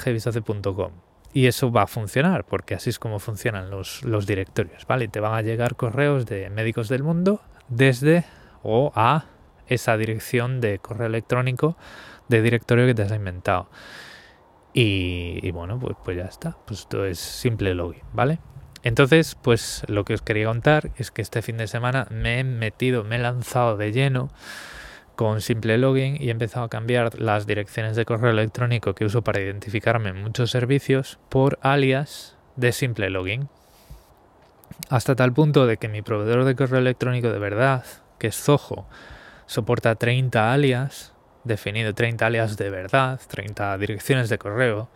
y 1.33 1.47
eso 1.47 1.73
va 1.73 1.83
a 1.83 1.87
funcionar, 1.87 2.45
porque 2.45 2.75
así 2.75 2.91
es 2.91 2.99
como 2.99 3.19
funcionan 3.19 3.71
los, 3.71 4.05
los 4.05 4.27
directorios, 4.27 4.87
¿vale? 4.87 5.09
Te 5.09 5.21
van 5.21 5.35
a 5.35 5.43
llegar 5.43 5.77
correos 5.77 6.27
de 6.27 6.51
médicos 6.51 6.89
del 6.89 7.03
mundo 7.03 7.41
desde 7.69 8.25
o 8.63 8.93
a 8.95 9.27
esa 9.67 9.97
dirección 9.97 10.61
de 10.61 10.79
correo 10.79 11.07
electrónico 11.07 11.77
de 12.29 12.43
directorio 12.43 12.87
que 12.87 12.95
te 12.95 13.03
has 13.03 13.13
inventado. 13.13 13.69
Y, 14.75 15.51
bueno, 15.51 15.79
pues, 15.79 15.97
pues 16.03 16.17
ya 16.17 16.25
está. 16.25 16.57
Pues 16.67 16.81
esto 16.81 17.05
es 17.05 17.19
simple 17.19 17.75
login, 17.75 18.03
¿vale? 18.13 18.39
entonces, 18.85 19.37
pues 19.41 19.85
lo 19.87 20.05
que 20.05 20.15
os 20.15 20.23
quería 20.23 20.47
contar 20.47 20.91
es 20.97 21.13
que 21.13 21.23
este 21.23 21.41
fin 21.41 21.57
de 21.57 21.69
semana 21.69 22.09
me 22.11 22.41
he 22.41 22.45
metido, 22.45 23.05
me 23.05 23.15
he 23.15 23.19
lanzado 23.21 23.77
de 23.77 23.93
lleno 23.93 24.29
con 25.23 25.41
simple 25.41 25.79
login 25.79 26.21
y 26.21 26.27
he 26.27 26.31
empezado 26.33 26.65
a 26.65 26.69
cambiar 26.69 27.21
las 27.21 27.47
direcciones 27.47 27.95
de 27.95 28.05
correo 28.05 28.33
electrónico 28.33 28.97
que 28.97 29.05
uso 29.05 29.23
para 29.23 29.41
identificarme 29.41 30.11
en 30.11 30.21
muchos 30.21 30.51
servicios 30.51 31.21
por 31.29 31.61
alias 31.63 32.37
de 32.57 32.73
simple 32.73 33.09
login. 33.09 33.49
Hasta 34.89 35.15
tal 35.15 35.33
punto 35.33 35.65
de 35.69 35.77
que 35.77 35.87
mi 35.87 36.03
proveedor 36.03 36.45
de 36.45 36.57
correo 36.57 36.81
electrónico 36.81 37.31
de 37.31 37.39
verdad, 37.39 37.85
que 38.19 38.27
es 38.27 38.37
Zoho, 38.37 38.89
soporta 39.47 39.95
30 39.95 40.53
alias, 40.53 41.15
definido 41.45 41.95
30 41.95 42.27
alias 42.27 42.57
de 42.57 42.71
verdad, 42.71 43.21
30 43.29 43.79
direcciones 43.79 44.29
de 44.29 44.39
correo 44.39 44.89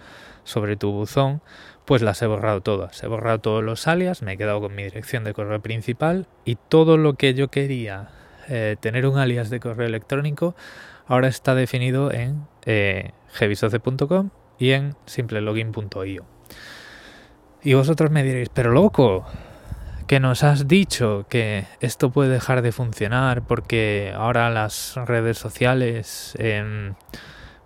sobre 0.42 0.76
tu 0.76 0.90
buzón, 0.90 1.40
pues 1.84 2.02
las 2.02 2.20
he 2.20 2.26
borrado 2.26 2.62
todas. 2.62 3.00
He 3.04 3.06
borrado 3.06 3.38
todos 3.38 3.62
los 3.62 3.86
alias, 3.86 4.22
me 4.22 4.32
he 4.32 4.36
quedado 4.36 4.60
con 4.60 4.74
mi 4.74 4.82
dirección 4.82 5.22
de 5.22 5.34
correo 5.34 5.62
principal 5.62 6.26
y 6.44 6.56
todo 6.56 6.96
lo 6.96 7.14
que 7.14 7.34
yo 7.34 7.46
quería 7.46 8.08
eh, 8.48 8.76
tener 8.80 9.06
un 9.06 9.18
alias 9.18 9.50
de 9.50 9.60
correo 9.60 9.86
electrónico 9.86 10.54
ahora 11.06 11.28
está 11.28 11.54
definido 11.54 12.12
en 12.12 12.46
eh, 12.64 13.12
y 14.58 14.70
en 14.70 14.96
simplelogin.io. 15.06 16.24
Y 17.62 17.74
vosotros 17.74 18.10
me 18.10 18.22
diréis, 18.22 18.48
pero 18.48 18.70
loco, 18.70 19.26
que 20.06 20.20
nos 20.20 20.44
has 20.44 20.68
dicho 20.68 21.26
que 21.28 21.66
esto 21.80 22.10
puede 22.10 22.30
dejar 22.30 22.62
de 22.62 22.72
funcionar 22.72 23.42
porque 23.42 24.12
ahora 24.16 24.50
las 24.50 24.94
redes 24.94 25.36
sociales 25.38 26.34
em, 26.38 26.94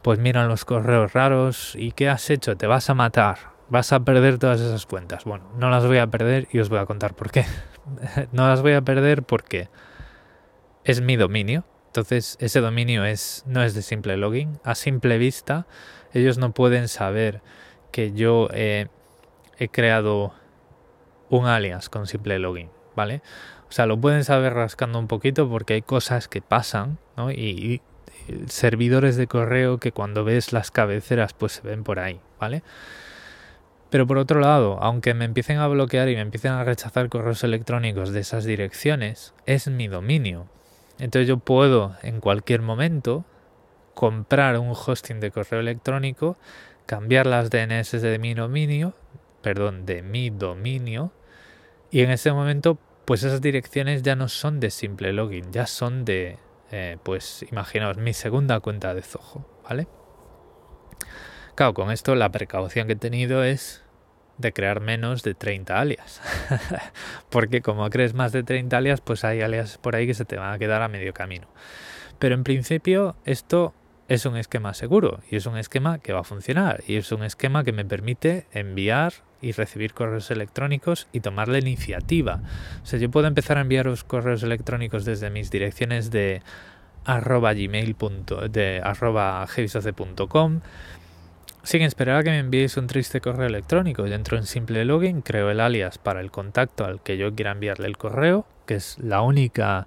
pues 0.02 0.18
miran 0.18 0.48
los 0.48 0.64
correos 0.64 1.12
raros 1.12 1.74
y 1.76 1.92
¿qué 1.92 2.08
has 2.08 2.30
hecho? 2.30 2.56
Te 2.56 2.66
vas 2.66 2.88
a 2.88 2.94
matar, 2.94 3.38
vas 3.68 3.92
a 3.92 4.00
perder 4.00 4.38
todas 4.38 4.60
esas 4.60 4.86
cuentas. 4.86 5.24
Bueno, 5.24 5.44
no 5.58 5.68
las 5.70 5.86
voy 5.86 5.98
a 5.98 6.06
perder 6.06 6.48
y 6.50 6.60
os 6.60 6.70
voy 6.70 6.78
a 6.78 6.86
contar 6.86 7.14
por 7.14 7.30
qué. 7.30 7.44
no 8.32 8.48
las 8.48 8.62
voy 8.62 8.72
a 8.72 8.80
perder 8.80 9.22
porque 9.22 9.68
es 10.84 11.00
mi 11.00 11.16
dominio. 11.16 11.64
Entonces 11.86 12.36
ese 12.40 12.60
dominio 12.60 13.04
es, 13.04 13.44
no 13.46 13.62
es 13.62 13.74
de 13.74 13.82
simple 13.82 14.16
login. 14.16 14.58
A 14.64 14.74
simple 14.74 15.18
vista 15.18 15.66
ellos 16.12 16.38
no 16.38 16.52
pueden 16.52 16.88
saber 16.88 17.42
que 17.92 18.12
yo 18.12 18.48
he 18.52 18.88
creado 19.70 20.32
un 21.28 21.46
alias 21.46 21.88
con 21.88 22.06
simple 22.06 22.38
login, 22.38 22.70
¿vale? 22.94 23.22
O 23.68 23.72
sea, 23.72 23.86
lo 23.86 24.00
pueden 24.00 24.24
saber 24.24 24.54
rascando 24.54 24.98
un 24.98 25.06
poquito 25.06 25.48
porque 25.48 25.74
hay 25.74 25.82
cosas 25.82 26.28
que 26.28 26.42
pasan, 26.42 26.98
¿no? 27.16 27.30
Y, 27.30 27.80
servidores 28.46 29.16
de 29.16 29.26
correo 29.26 29.78
que 29.78 29.90
cuando 29.90 30.24
ves 30.24 30.52
las 30.52 30.70
cabeceras 30.70 31.32
pues 31.32 31.52
se 31.52 31.62
ven 31.62 31.82
por 31.82 31.98
ahí, 31.98 32.20
¿vale? 32.38 32.62
Pero 33.88 34.06
por 34.06 34.18
otro 34.18 34.38
lado, 34.38 34.78
aunque 34.80 35.14
me 35.14 35.24
empiecen 35.24 35.58
a 35.58 35.66
bloquear 35.66 36.08
y 36.08 36.14
me 36.14 36.20
empiecen 36.20 36.52
a 36.52 36.62
rechazar 36.62 37.08
correos 37.08 37.42
electrónicos 37.42 38.12
de 38.12 38.20
esas 38.20 38.44
direcciones, 38.44 39.34
es 39.46 39.66
mi 39.66 39.88
dominio. 39.88 40.46
Entonces 41.00 41.26
yo 41.26 41.38
puedo 41.38 41.96
en 42.02 42.20
cualquier 42.20 42.62
momento 42.62 43.24
comprar 43.94 44.58
un 44.58 44.72
hosting 44.72 45.18
de 45.18 45.30
correo 45.30 45.60
electrónico, 45.60 46.36
cambiar 46.86 47.26
las 47.26 47.50
DNS 47.50 48.00
de 48.00 48.18
mi 48.18 48.34
dominio, 48.34 48.94
perdón, 49.42 49.86
de 49.86 50.02
mi 50.02 50.30
dominio 50.30 51.12
y 51.90 52.02
en 52.02 52.10
ese 52.10 52.32
momento, 52.32 52.78
pues 53.04 53.24
esas 53.24 53.40
direcciones 53.40 54.02
ya 54.02 54.14
no 54.14 54.28
son 54.28 54.60
de 54.60 54.70
simple 54.70 55.12
login, 55.12 55.50
ya 55.50 55.66
son 55.66 56.04
de, 56.04 56.38
eh, 56.70 56.98
pues 57.02 57.44
imaginaos, 57.50 57.96
mi 57.96 58.12
segunda 58.12 58.60
cuenta 58.60 58.94
de 58.94 59.02
Zoho, 59.02 59.44
¿vale? 59.64 59.88
Claro, 61.56 61.74
con 61.74 61.90
esto 61.90 62.14
la 62.14 62.30
precaución 62.30 62.86
que 62.86 62.92
he 62.92 62.96
tenido 62.96 63.42
es 63.42 63.84
de 64.40 64.52
crear 64.52 64.80
menos 64.80 65.22
de 65.22 65.34
30 65.34 65.78
alias. 65.78 66.20
Porque 67.30 67.60
como 67.60 67.88
crees 67.90 68.14
más 68.14 68.32
de 68.32 68.42
30 68.42 68.76
alias, 68.76 69.00
pues 69.00 69.24
hay 69.24 69.42
alias 69.42 69.78
por 69.78 69.96
ahí 69.96 70.06
que 70.06 70.14
se 70.14 70.24
te 70.24 70.36
van 70.36 70.52
a 70.52 70.58
quedar 70.58 70.82
a 70.82 70.88
medio 70.88 71.12
camino. 71.12 71.48
Pero 72.18 72.34
en 72.34 72.44
principio 72.44 73.16
esto 73.24 73.74
es 74.08 74.26
un 74.26 74.36
esquema 74.36 74.74
seguro 74.74 75.20
y 75.30 75.36
es 75.36 75.46
un 75.46 75.56
esquema 75.56 75.98
que 75.98 76.12
va 76.12 76.20
a 76.20 76.24
funcionar 76.24 76.82
y 76.86 76.96
es 76.96 77.12
un 77.12 77.22
esquema 77.22 77.62
que 77.62 77.72
me 77.72 77.84
permite 77.84 78.46
enviar 78.52 79.12
y 79.40 79.52
recibir 79.52 79.94
correos 79.94 80.30
electrónicos 80.30 81.08
y 81.12 81.20
tomar 81.20 81.48
la 81.48 81.58
iniciativa. 81.58 82.40
O 82.82 82.86
sea, 82.86 82.98
yo 82.98 83.10
puedo 83.10 83.26
empezar 83.26 83.56
a 83.56 83.62
enviaros 83.62 84.04
correos 84.04 84.42
electrónicos 84.42 85.04
desde 85.04 85.30
mis 85.30 85.50
direcciones 85.50 86.10
de 86.10 86.42
arroba 87.04 87.54
gmail. 87.54 87.96
de 88.50 88.80
arroba 88.82 89.46
sin 91.62 91.82
esperar 91.82 92.16
a 92.16 92.22
que 92.22 92.30
me 92.30 92.38
enviéis 92.38 92.76
un 92.76 92.86
triste 92.86 93.20
correo 93.20 93.46
electrónico. 93.46 94.06
Yo 94.06 94.14
entro 94.14 94.36
en 94.36 94.44
simple 94.44 94.84
login, 94.84 95.22
creo 95.22 95.50
el 95.50 95.60
alias 95.60 95.98
para 95.98 96.20
el 96.20 96.30
contacto 96.30 96.84
al 96.84 97.02
que 97.02 97.16
yo 97.16 97.34
quiera 97.34 97.52
enviarle 97.52 97.86
el 97.86 97.96
correo, 97.96 98.46
que 98.66 98.74
es 98.76 98.98
la 98.98 99.22
única... 99.22 99.86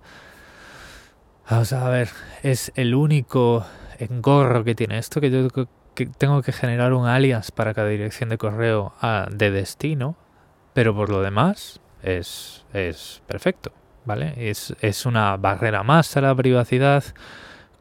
Vamos 1.50 1.74
a 1.74 1.90
ver, 1.90 2.10
es 2.42 2.72
el 2.76 2.96
único 2.96 3.66
engorro 4.00 4.64
que 4.64 4.76
tiene 4.76 4.98
esto, 4.98 5.20
que 5.20 5.30
yo 5.30 5.48
tengo 6.18 6.42
que 6.42 6.52
generar 6.52 6.94
un 6.94 7.06
alias 7.06 7.52
para 7.52 7.74
cada 7.74 7.90
dirección 7.90 8.30
de 8.30 8.38
correo 8.38 8.94
ah, 9.02 9.28
de 9.30 9.52
destino, 9.52 10.16
pero 10.74 10.96
por 10.96 11.10
lo 11.10 11.22
demás 11.22 11.82
es, 12.02 12.66
es 12.74 13.22
perfecto, 13.28 13.72
¿vale? 14.06 14.34
Es, 14.38 14.74
es 14.80 15.06
una 15.06 15.38
barrera 15.38 15.84
más 15.84 16.16
a 16.18 16.22
la 16.22 16.34
privacidad 16.34 17.04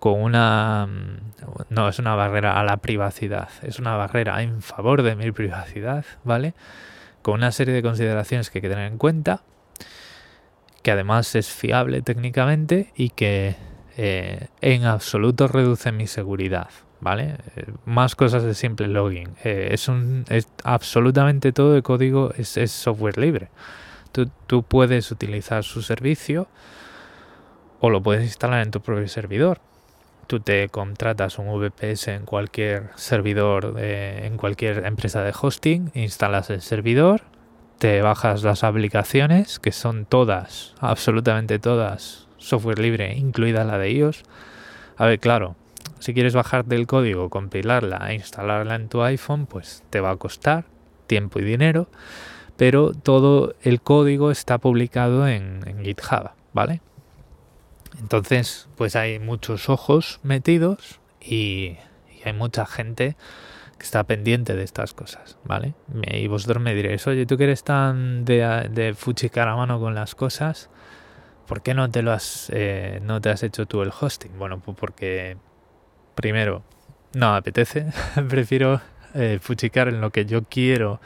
con 0.02 0.20
una... 0.20 0.88
Mm, 0.88 1.64
no, 1.70 1.88
es 1.88 2.00
una 2.00 2.16
barrera 2.16 2.58
a 2.58 2.64
la 2.64 2.78
privacidad, 2.78 3.50
es 3.62 3.78
una 3.78 3.94
barrera 3.94 4.42
en 4.42 4.60
favor 4.60 5.04
de 5.04 5.14
mi 5.14 5.30
privacidad, 5.30 6.04
¿vale? 6.24 6.54
Con 7.22 7.34
una 7.34 7.52
serie 7.52 7.72
de 7.72 7.82
consideraciones 7.82 8.50
que 8.50 8.58
hay 8.58 8.62
que 8.62 8.68
tener 8.68 8.90
en 8.90 8.98
cuenta, 8.98 9.44
que 10.82 10.90
además 10.90 11.36
es 11.36 11.50
fiable 11.50 12.02
técnicamente 12.02 12.92
y 12.96 13.10
que 13.10 13.54
eh, 13.96 14.48
en 14.60 14.86
absoluto 14.86 15.46
reduce 15.46 15.92
mi 15.92 16.08
seguridad, 16.08 16.70
¿vale? 16.98 17.36
Eh, 17.54 17.66
más 17.84 18.16
cosas 18.16 18.42
de 18.42 18.54
simple 18.54 18.88
login. 18.88 19.28
Eh, 19.44 19.68
es, 19.70 19.86
un, 19.86 20.24
es 20.30 20.48
absolutamente 20.64 21.52
todo 21.52 21.76
el 21.76 21.84
código 21.84 22.32
es, 22.36 22.56
es 22.56 22.72
software 22.72 23.18
libre. 23.18 23.50
Tú, 24.10 24.28
tú, 24.48 24.64
puedes 24.64 25.12
utilizar 25.12 25.62
su 25.62 25.80
servicio 25.80 26.48
o 27.78 27.88
lo 27.88 28.02
puedes 28.02 28.24
instalar 28.24 28.64
en 28.64 28.72
tu 28.72 28.80
propio 28.80 29.06
servidor. 29.06 29.60
Tú 30.32 30.40
te 30.40 30.70
contratas 30.70 31.38
un 31.38 31.48
VPS 31.60 32.08
en 32.08 32.24
cualquier 32.24 32.88
servidor, 32.94 33.78
en 33.78 34.38
cualquier 34.38 34.86
empresa 34.86 35.22
de 35.22 35.34
hosting, 35.38 35.90
instalas 35.92 36.48
el 36.48 36.62
servidor, 36.62 37.20
te 37.76 38.00
bajas 38.00 38.42
las 38.42 38.64
aplicaciones, 38.64 39.58
que 39.58 39.72
son 39.72 40.06
todas, 40.06 40.72
absolutamente 40.80 41.58
todas, 41.58 42.28
software 42.38 42.78
libre, 42.78 43.14
incluida 43.14 43.64
la 43.64 43.76
de 43.76 43.90
iOS. 43.90 44.22
A 44.96 45.04
ver, 45.04 45.20
claro, 45.20 45.54
si 45.98 46.14
quieres 46.14 46.32
bajarte 46.32 46.76
el 46.76 46.86
código, 46.86 47.28
compilarla 47.28 48.10
e 48.10 48.14
instalarla 48.14 48.76
en 48.76 48.88
tu 48.88 49.02
iPhone, 49.02 49.44
pues 49.44 49.84
te 49.90 50.00
va 50.00 50.12
a 50.12 50.16
costar 50.16 50.64
tiempo 51.08 51.40
y 51.40 51.42
dinero, 51.42 51.88
pero 52.56 52.92
todo 52.94 53.54
el 53.60 53.82
código 53.82 54.30
está 54.30 54.56
publicado 54.56 55.28
en, 55.28 55.60
GitHub, 55.84 56.30
¿vale? 56.54 56.80
Entonces, 58.00 58.68
pues 58.76 58.96
hay 58.96 59.18
muchos 59.18 59.68
ojos 59.68 60.20
metidos 60.22 61.00
y, 61.20 61.76
hay 62.24 62.32
mucha 62.32 62.66
gente 62.66 63.16
que 63.78 63.84
está 63.84 64.04
pendiente 64.04 64.54
de 64.54 64.62
estas 64.62 64.94
cosas, 64.94 65.38
¿vale? 65.44 65.74
Y 66.06 66.28
vosotros 66.28 66.62
me 66.62 66.72
diréis, 66.72 67.04
oye, 67.08 67.26
tú 67.26 67.36
que 67.36 67.44
eres 67.44 67.64
tan 67.64 68.24
de, 68.24 68.68
de 68.70 68.94
fuchicar 68.94 69.48
a 69.48 69.56
mano 69.56 69.80
con 69.80 69.96
las 69.96 70.14
cosas, 70.14 70.70
¿por 71.48 71.62
qué 71.62 71.74
no 71.74 71.90
te 71.90 72.02
lo 72.02 72.12
has, 72.12 72.48
eh, 72.54 73.00
no 73.02 73.20
te 73.20 73.30
has 73.30 73.42
hecho 73.42 73.66
tú 73.66 73.82
el 73.82 73.90
hosting? 73.98 74.38
Bueno, 74.38 74.60
pues 74.60 74.76
porque 74.78 75.36
primero 76.14 76.62
no 77.14 77.32
me 77.32 77.38
apetece, 77.38 77.86
prefiero 78.28 78.80
eh, 79.14 79.38
fuchicar 79.40 79.88
en 79.88 80.00
lo 80.00 80.10
que 80.10 80.26
yo 80.26 80.44
quiero 80.44 81.00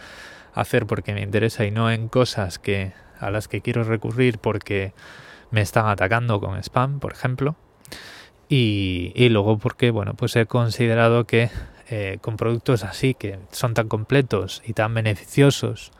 hacer 0.54 0.86
porque 0.86 1.14
me 1.14 1.22
interesa 1.22 1.64
y 1.64 1.70
no 1.70 1.90
en 1.90 2.08
cosas 2.08 2.58
que 2.58 2.92
a 3.18 3.30
las 3.30 3.48
que 3.48 3.60
quiero 3.60 3.84
recurrir 3.84 4.38
porque 4.38 4.92
me 5.50 5.60
están 5.60 5.86
atacando 5.86 6.40
con 6.40 6.56
spam, 6.62 7.00
por 7.00 7.12
ejemplo. 7.12 7.56
Y, 8.48 9.12
y 9.14 9.28
luego 9.28 9.58
porque, 9.58 9.90
bueno, 9.90 10.14
pues 10.14 10.36
he 10.36 10.46
considerado 10.46 11.26
que 11.26 11.50
eh, 11.88 12.18
con 12.20 12.36
productos 12.36 12.82
así 12.82 13.14
que 13.14 13.38
son 13.52 13.72
tan 13.74 13.86
completos 13.86 14.60
y 14.66 14.72
tan 14.72 14.92
beneficiosos, 14.92 15.92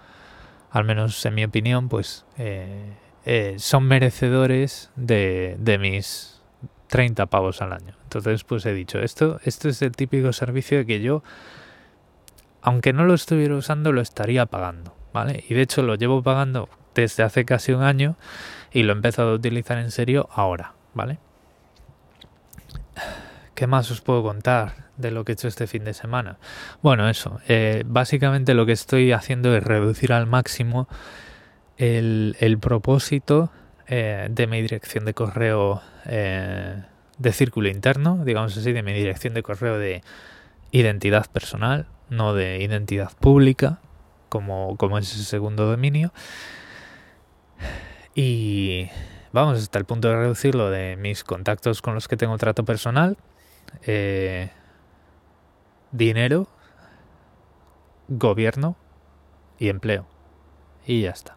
al 0.73 0.85
menos 0.85 1.25
en 1.25 1.35
mi 1.37 1.45
opinión, 1.45 1.89
pues 1.89 2.25
eh, 2.39 2.93
eh, 3.25 3.55
son 3.59 3.85
merecedores 3.85 4.91
de, 4.97 5.55
de, 5.61 5.79
mis 5.79 6.41
30 6.89 7.27
pavos 7.27 7.63
al 7.63 7.73
año. 7.73 7.95
Entonces, 8.03 8.43
pues 8.43 8.67
he 8.67 8.75
dicho, 8.75 8.99
esto, 8.99 9.39
esto 9.45 9.69
es 9.69 9.81
el 9.81 9.93
típico 9.93 10.33
servicio 10.33 10.85
que 10.87 11.01
yo, 11.01 11.23
aunque 12.63 12.93
no 12.93 13.05
lo 13.05 13.15
estuviera 13.15 13.55
usando, 13.55 13.93
lo 13.93 14.01
estaría 14.01 14.45
pagando, 14.47 14.93
¿vale? 15.13 15.45
Y 15.49 15.55
de 15.55 15.63
hecho 15.63 15.83
lo 15.83 15.95
llevo 15.95 16.21
pagando 16.21 16.69
desde 16.97 17.23
hace 17.23 17.45
casi 17.45 17.71
un 17.71 17.83
año 17.85 18.17
y 18.77 18.83
lo 18.83 18.93
he 18.93 18.97
empezado 18.97 19.31
a 19.31 19.35
utilizar 19.35 19.79
en 19.79 19.91
serio 19.91 20.29
ahora, 20.31 20.75
¿vale? 20.93 21.19
¿Qué 23.55 23.67
más 23.67 23.91
os 23.91 24.03
puedo 24.03 24.23
contar 24.23 24.91
de 24.99 25.11
lo 25.11 25.25
que 25.25 25.33
he 25.33 25.35
hecho 25.35 25.49
este 25.49 25.67
fin 25.67 25.83
de 25.83 25.95
semana? 25.95 26.37
Bueno, 26.83 27.09
eso. 27.09 27.41
Eh, 27.49 27.85
básicamente 27.87 28.53
lo 28.53 28.67
que 28.67 28.73
estoy 28.73 29.13
haciendo 29.13 29.57
es 29.57 29.65
reducir 29.65 30.13
al 30.13 30.27
máximo 30.27 30.89
el, 31.79 32.59
propósito 32.61 33.51
eh, 33.87 34.29
de 34.31 34.47
mi 34.47 34.61
dirección 34.61 35.07
de 35.07 35.15
correo 35.15 35.81
eh, 36.05 36.83
de 37.17 37.33
círculo 37.33 37.71
interno, 37.71 38.27
digamos 38.27 38.59
así, 38.59 38.75
de 38.75 38.83
mi 38.83 38.93
dirección 38.93 39.33
de 39.33 39.43
correo 39.43 39.79
de 39.79 40.03
identidad 40.71 41.25
personal, 41.31 41.87
no 42.11 42.35
de 42.35 42.63
identidad 42.63 43.11
pública, 43.21 43.79
como, 44.29 44.77
como 44.77 44.99
es 44.99 45.11
ese 45.15 45.25
segundo 45.25 45.65
dominio. 45.65 46.13
Y 48.19 48.89
vamos, 49.31 49.59
hasta 49.59 49.79
el 49.79 49.85
punto 49.85 50.09
de 50.09 50.17
reducirlo 50.17 50.71
de 50.71 50.97
mis 50.97 51.23
contactos 51.23 51.83
con 51.83 51.93
los 51.93 52.09
que 52.09 52.17
tengo 52.17 52.39
trato 52.39 52.65
personal, 52.65 53.19
eh, 53.83 54.51
dinero, 55.93 56.49
gobierno 58.09 58.75
y 59.59 59.69
empleo. 59.69 60.07
Y 60.87 61.03
ya 61.03 61.11
está. 61.11 61.37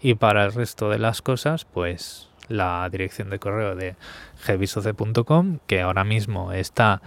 Y 0.00 0.14
para 0.14 0.46
el 0.46 0.54
resto 0.54 0.88
de 0.88 0.98
las 0.98 1.20
cosas, 1.20 1.66
pues 1.66 2.30
la 2.48 2.88
dirección 2.90 3.28
de 3.28 3.38
correo 3.38 3.76
de 3.76 3.96
gvisoce.com, 4.48 5.58
que 5.66 5.82
ahora 5.82 6.04
mismo 6.04 6.52
está 6.52 7.02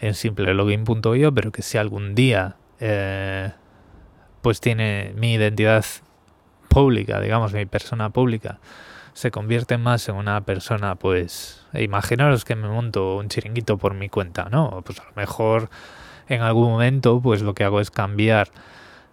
en 0.00 0.14
simplelogin.io, 0.14 1.34
pero 1.34 1.50
que 1.50 1.62
si 1.62 1.78
algún 1.78 2.14
día 2.14 2.54
eh, 2.78 3.50
pues 4.40 4.60
tiene 4.60 5.14
mi 5.16 5.34
identidad 5.34 5.84
pública, 6.70 7.20
digamos, 7.20 7.52
mi 7.52 7.66
persona 7.66 8.10
pública, 8.10 8.60
se 9.12 9.30
convierte 9.30 9.76
más 9.76 10.08
en 10.08 10.14
una 10.14 10.40
persona, 10.42 10.94
pues, 10.94 11.66
imaginaros 11.74 12.44
que 12.44 12.54
me 12.54 12.68
monto 12.68 13.16
un 13.16 13.28
chiringuito 13.28 13.76
por 13.76 13.94
mi 13.94 14.08
cuenta, 14.08 14.48
¿no? 14.50 14.82
Pues 14.84 15.00
a 15.00 15.04
lo 15.04 15.12
mejor 15.16 15.68
en 16.28 16.42
algún 16.42 16.70
momento, 16.70 17.20
pues 17.20 17.42
lo 17.42 17.54
que 17.54 17.64
hago 17.64 17.80
es 17.80 17.90
cambiar 17.90 18.48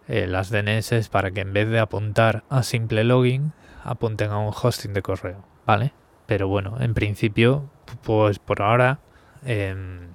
eh, 0.07 0.27
las 0.27 0.51
DNS 0.51 1.09
para 1.09 1.31
que 1.31 1.41
en 1.41 1.51
vez 1.51 1.67
de 1.67 1.79
apuntar 1.79 2.43
a 2.49 2.61
simple 2.63 3.03
login, 3.03 3.53
apunten 3.83 4.29
a 4.31 4.37
un 4.37 4.53
hosting 4.53 4.93
de 4.93 5.01
correo, 5.01 5.43
¿vale? 5.65 5.93
Pero 6.27 6.47
bueno, 6.47 6.77
en 6.79 6.93
principio, 6.93 7.69
pues 8.03 8.37
por 8.37 8.61
ahora, 8.61 8.99
em, 9.45 10.09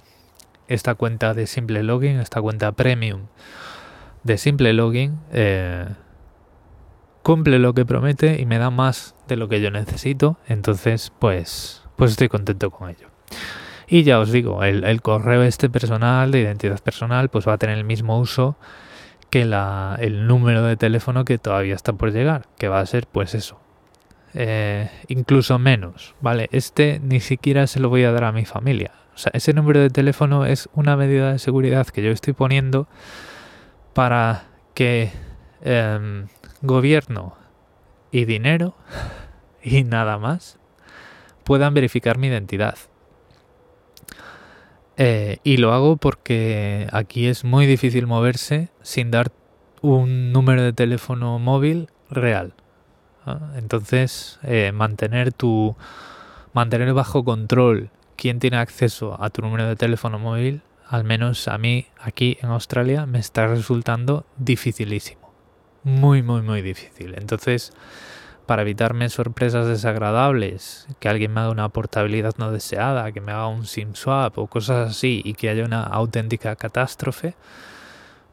esta 0.67 0.95
cuenta 0.95 1.33
de 1.33 1.45
simple 1.45 1.83
login, 1.83 2.19
esta 2.19 2.41
cuenta 2.41 2.71
premium 2.71 3.27
de 4.23 4.37
simple 4.37 4.71
login, 4.73 5.19
eh, 5.33 5.85
cumple 7.23 7.57
lo 7.57 7.73
que 7.73 7.85
promete 7.85 8.39
y 8.39 8.45
me 8.45 8.59
da 8.59 8.69
más 8.69 9.15
de 9.27 9.37
lo 9.37 9.49
que 9.49 9.61
yo 9.61 9.71
necesito, 9.71 10.37
entonces 10.47 11.11
pues, 11.17 11.81
pues 11.95 12.11
estoy 12.11 12.27
contento 12.27 12.69
con 12.69 12.89
ello. 12.89 13.07
Y 13.87 14.03
ya 14.03 14.19
os 14.19 14.31
digo, 14.31 14.63
el, 14.63 15.01
correo 15.01 15.43
este 15.43 15.69
personal, 15.69 16.31
de 16.31 16.41
identidad 16.41 16.79
personal, 16.79 17.29
pues 17.29 17.47
va 17.47 17.53
a 17.53 17.57
tener 17.57 17.77
el 17.77 17.83
mismo 17.83 18.19
uso 18.19 18.55
que 19.29 19.45
la, 19.45 19.97
el 19.99 20.27
número 20.27 20.63
de 20.63 20.77
teléfono 20.77 21.25
que 21.25 21.37
todavía 21.37 21.75
está 21.75 21.93
por 21.93 22.11
llegar, 22.11 22.47
que 22.57 22.67
va 22.67 22.79
a 22.79 22.85
ser 22.85 23.07
pues 23.07 23.33
eso. 23.35 23.59
Eh, 24.35 24.89
incluso 25.07 25.59
menos, 25.59 26.15
¿vale? 26.21 26.49
Este 26.51 26.99
ni 27.03 27.19
siquiera 27.19 27.67
se 27.67 27.79
lo 27.79 27.89
voy 27.89 28.03
a 28.03 28.11
dar 28.11 28.23
a 28.23 28.31
mi 28.31 28.45
familia. 28.45 28.91
O 29.13 29.17
sea, 29.17 29.31
ese 29.35 29.53
número 29.53 29.79
de 29.79 29.89
teléfono 29.89 30.45
es 30.45 30.69
una 30.73 30.97
medida 30.97 31.31
de 31.31 31.39
seguridad 31.39 31.85
que 31.87 32.01
yo 32.01 32.11
estoy 32.11 32.33
poniendo 32.33 32.87
para 33.93 34.45
que 34.73 35.11
em, 35.61 36.27
gobierno 36.63 37.35
y 38.11 38.25
dinero 38.25 38.73
y 39.63 39.83
nada 39.83 40.17
más 40.17 40.57
puedan 41.43 41.73
verificar 41.73 42.17
mi 42.17 42.27
identidad. 42.27 42.77
Eh, 44.95 45.37
y 45.43 45.57
lo 45.57 45.73
hago 45.73 45.97
porque 45.97 46.87
aquí 46.91 47.27
es 47.27 47.43
muy 47.43 47.65
difícil 47.65 48.07
moverse 48.07 48.69
sin 48.81 49.11
dar 49.11 49.31
un 49.81 50.31
número 50.31 50.63
de 50.63 50.73
teléfono 50.73 51.37
móvil 51.39 51.89
real. 52.09 52.53
Entonces, 53.55 54.39
eh, 54.43 54.71
mantener 54.73 55.31
tu 55.31 55.75
mantener 56.53 56.93
bajo 56.93 57.23
control 57.23 57.89
quién 58.15 58.39
tiene 58.39 58.57
acceso 58.57 59.21
a 59.21 59.29
tu 59.29 59.41
número 59.41 59.67
de 59.67 59.75
teléfono 59.75 60.19
móvil, 60.19 60.61
al 60.87 61.03
menos 61.03 61.47
a 61.47 61.57
mí 61.57 61.87
aquí 61.99 62.37
en 62.41 62.49
Australia, 62.49 63.05
me 63.05 63.19
está 63.19 63.47
resultando 63.47 64.25
dificilísimo 64.37 65.22
muy, 65.83 66.23
muy, 66.23 66.41
muy 66.41 66.61
difícil. 66.61 67.15
Entonces, 67.17 67.73
para 68.45 68.63
evitarme 68.63 69.09
sorpresas 69.09 69.67
desagradables, 69.67 70.87
que 70.99 71.09
alguien 71.09 71.33
me 71.33 71.41
haga 71.41 71.49
una 71.49 71.69
portabilidad 71.69 72.33
no 72.37 72.51
deseada, 72.51 73.11
que 73.11 73.21
me 73.21 73.31
haga 73.31 73.47
un 73.47 73.65
SIM 73.65 73.95
swap 73.95 74.37
o 74.37 74.47
cosas 74.47 74.89
así 74.91 75.21
y 75.23 75.33
que 75.33 75.49
haya 75.49 75.63
una 75.65 75.83
auténtica 75.83 76.55
catástrofe, 76.55 77.35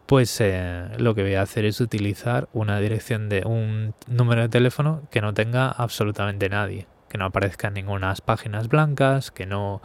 pues 0.07 0.41
eh, 0.41 0.89
lo 0.99 1.15
que 1.15 1.23
voy 1.23 1.35
a 1.35 1.43
hacer 1.43 1.65
es 1.65 1.81
utilizar 1.81 2.49
una 2.53 2.81
dirección 2.81 3.29
de 3.29 3.45
un 3.47 3.95
número 4.09 4.43
de 4.43 4.49
teléfono 4.49 5.03
que 5.13 5.21
no 5.21 5.35
tenga 5.35 5.71
absolutamente 5.71 6.49
nadie, 6.49 6.89
que 7.09 7.17
no 7.17 7.27
aparezca 7.27 7.69
en 7.69 7.75
ninguna 7.75 8.13
páginas 8.25 8.69
blancas, 8.69 9.31
que 9.31 9.47
no 9.47 9.81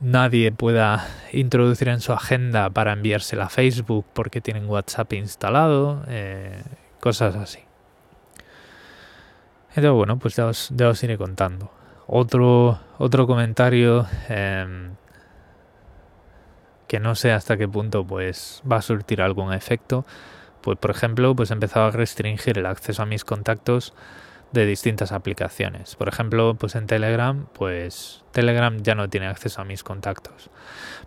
nadie 0.00 0.52
pueda 0.52 1.06
introducir 1.32 1.88
en 1.88 2.00
su 2.00 2.12
agenda 2.12 2.70
para 2.70 2.92
enviársela 2.92 3.44
a 3.44 3.48
Facebook 3.48 4.06
porque 4.12 4.40
tienen 4.40 4.68
WhatsApp 4.68 5.12
instalado, 5.14 6.04
eh, 6.08 6.62
cosas 7.00 7.36
así. 7.36 7.60
Entonces, 9.70 9.92
bueno, 9.92 10.18
pues 10.18 10.36
ya 10.36 10.46
os, 10.46 11.02
iré 11.02 11.18
contando. 11.18 11.70
Otro, 12.06 12.80
otro 12.98 13.26
comentario 13.26 14.06
em, 14.28 14.94
que 16.86 17.00
no 17.00 17.14
sé 17.14 17.32
hasta 17.32 17.56
qué 17.56 17.68
punto 17.68 18.04
pues 18.04 18.62
va 18.70 18.76
a 18.76 18.82
surtir 18.82 19.20
algún 19.20 19.52
efecto. 19.52 20.06
Pues 20.62 20.78
por 20.78 20.90
ejemplo, 20.90 21.36
pues 21.36 21.50
he 21.50 21.54
empezado 21.54 21.86
a 21.86 21.90
restringir 21.90 22.58
el 22.58 22.66
acceso 22.66 23.02
a 23.02 23.06
mis 23.06 23.24
contactos 23.24 23.94
de 24.52 24.66
distintas 24.66 25.12
aplicaciones. 25.12 25.94
Por 25.96 26.08
ejemplo, 26.08 26.54
pues 26.54 26.74
en 26.74 26.86
Telegram, 26.86 27.46
pues 27.52 28.24
Telegram 28.32 28.78
ya 28.82 28.94
no 28.94 29.08
tiene 29.08 29.26
acceso 29.26 29.60
a 29.60 29.64
mis 29.64 29.84
contactos. 29.84 30.50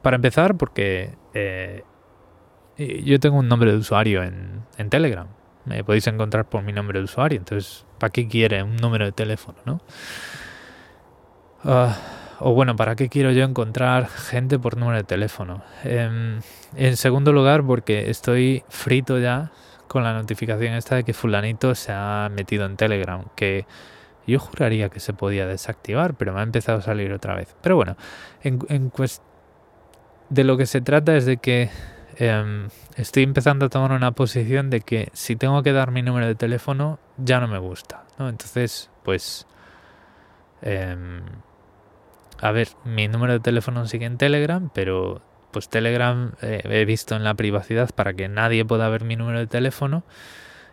Para 0.02 0.16
empezar, 0.16 0.58
porque 0.58 1.16
eh, 1.34 1.84
yo 2.78 3.20
tengo 3.20 3.38
un 3.38 3.48
nombre 3.48 3.72
de 3.72 3.78
usuario 3.78 4.24
en, 4.24 4.90
Telegram. 4.90 5.28
Me 5.66 5.84
podéis 5.84 6.08
encontrar 6.08 6.50
por 6.50 6.64
mi 6.64 6.74
nombre 6.74 7.00
de 7.00 7.06
usuario. 7.06 7.38
Entonces, 7.38 7.86
¿para 8.00 8.12
qué 8.12 8.28
quiere 8.28 8.64
un 8.64 8.78
número 8.78 9.06
de 9.06 9.12
teléfono, 9.12 9.60
no? 9.66 9.82
Ah, 11.64 11.96
o 12.40 12.54
bueno, 12.54 12.76
¿para 12.76 12.96
qué 12.96 13.10
quiero 13.10 13.32
yo 13.32 13.44
encontrar 13.44 14.08
gente 14.08 14.58
por 14.58 14.78
número 14.78 14.98
de 14.98 15.04
teléfono? 15.04 15.64
Em, 15.84 16.42
en 16.76 16.98
segundo 16.98 17.32
lugar, 17.32 17.64
porque 17.64 18.10
estoy 18.10 18.64
frito 18.70 19.20
ya 19.20 19.52
con 19.92 20.06
la 20.06 20.14
notificación 20.14 20.74
esta 20.76 20.96
de 20.96 21.04
que 21.04 21.14
fulanito 21.14 21.76
se 21.76 21.92
ha 21.92 22.30
metido 22.32 22.66
en 22.66 22.78
Telegram, 22.78 23.26
que 23.36 23.66
yo 24.26 24.40
juraría 24.40 24.88
que 24.88 25.02
se 25.02 25.12
podía 25.12 25.46
desactivar, 25.46 26.14
pero 26.14 26.32
me 26.32 26.40
ha 26.40 26.44
empezado 26.44 26.78
a 26.78 26.82
salir 26.82 27.12
otra 27.12 27.36
vez. 27.36 27.54
Pero 27.62 27.76
bueno, 27.76 27.98
en, 28.42 28.62
de 30.30 30.44
lo 30.46 30.56
que 30.56 30.66
se 30.66 30.80
trata 30.80 31.18
es 31.18 31.26
de 31.26 31.36
que 31.36 31.70
em, 32.16 32.70
estoy 32.96 33.24
empezando 33.24 33.66
a 33.66 33.70
tomar 33.70 33.92
una 33.92 34.14
posición 34.14 34.70
de 34.70 34.80
que 34.80 35.10
si 35.12 35.36
tengo 35.36 35.62
que 35.62 35.74
dar 35.74 35.92
mi 35.92 36.02
número 36.02 36.26
de 36.26 36.36
teléfono 36.36 36.98
ya 37.18 37.42
no 37.42 37.50
me 37.50 37.60
gusta, 37.60 38.06
¿no? 38.18 38.30
Entonces, 38.30 38.90
pues... 39.04 39.46
Em, 40.62 41.22
a 42.40 42.52
ver, 42.52 42.70
mi 42.86 43.10
número 43.10 43.34
de 43.34 43.42
teléfono 43.42 43.86
sigue 43.88 44.06
en 44.06 44.18
Telegram, 44.18 44.70
pero 44.74 45.22
pues 45.52 45.70
Telegram 45.70 46.32
eh, 46.42 46.62
he 46.66 46.86
visto 46.86 47.16
en 47.16 47.24
la 47.24 47.34
privacidad 47.34 47.90
para 47.94 48.14
que 48.14 48.28
nadie 48.30 48.66
pueda 48.66 48.90
ver 48.90 49.04
mi 49.04 49.16
número 49.16 49.40
de 49.40 49.48
teléfono 49.48 50.04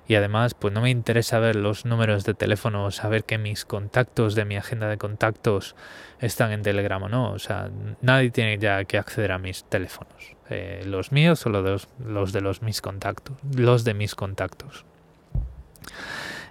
y 0.08 0.14
además 0.14 0.54
pues 0.54 0.72
no 0.72 0.80
me 0.80 0.90
interesa 0.90 1.38
ver 1.38 1.54
los 1.54 1.84
números 1.84 2.24
de 2.24 2.32
teléfono 2.32 2.90
saber 2.90 3.24
que 3.24 3.36
mis 3.36 3.66
contactos 3.66 4.34
de 4.34 4.46
mi 4.46 4.56
agenda 4.56 4.88
de 4.88 4.96
contactos 4.96 5.76
están 6.18 6.50
en 6.52 6.62
Telegram 6.62 7.02
o 7.02 7.08
no. 7.10 7.30
O 7.32 7.38
sea, 7.38 7.70
nadie 8.00 8.30
tiene 8.30 8.56
ya 8.58 8.84
que 8.86 8.96
acceder 8.96 9.32
a 9.32 9.38
mis 9.38 9.64
teléfonos. 9.64 10.34
Eh, 10.48 10.82
los 10.86 11.12
míos 11.12 11.44
o 11.44 11.50
los 11.50 11.88
los, 12.02 12.32
de 12.32 12.40
los 12.40 12.62
mis 12.62 12.80
contactos. 12.80 13.36
Los 13.54 13.84
de 13.84 13.92
mis 13.92 14.14
contactos. 14.14 14.86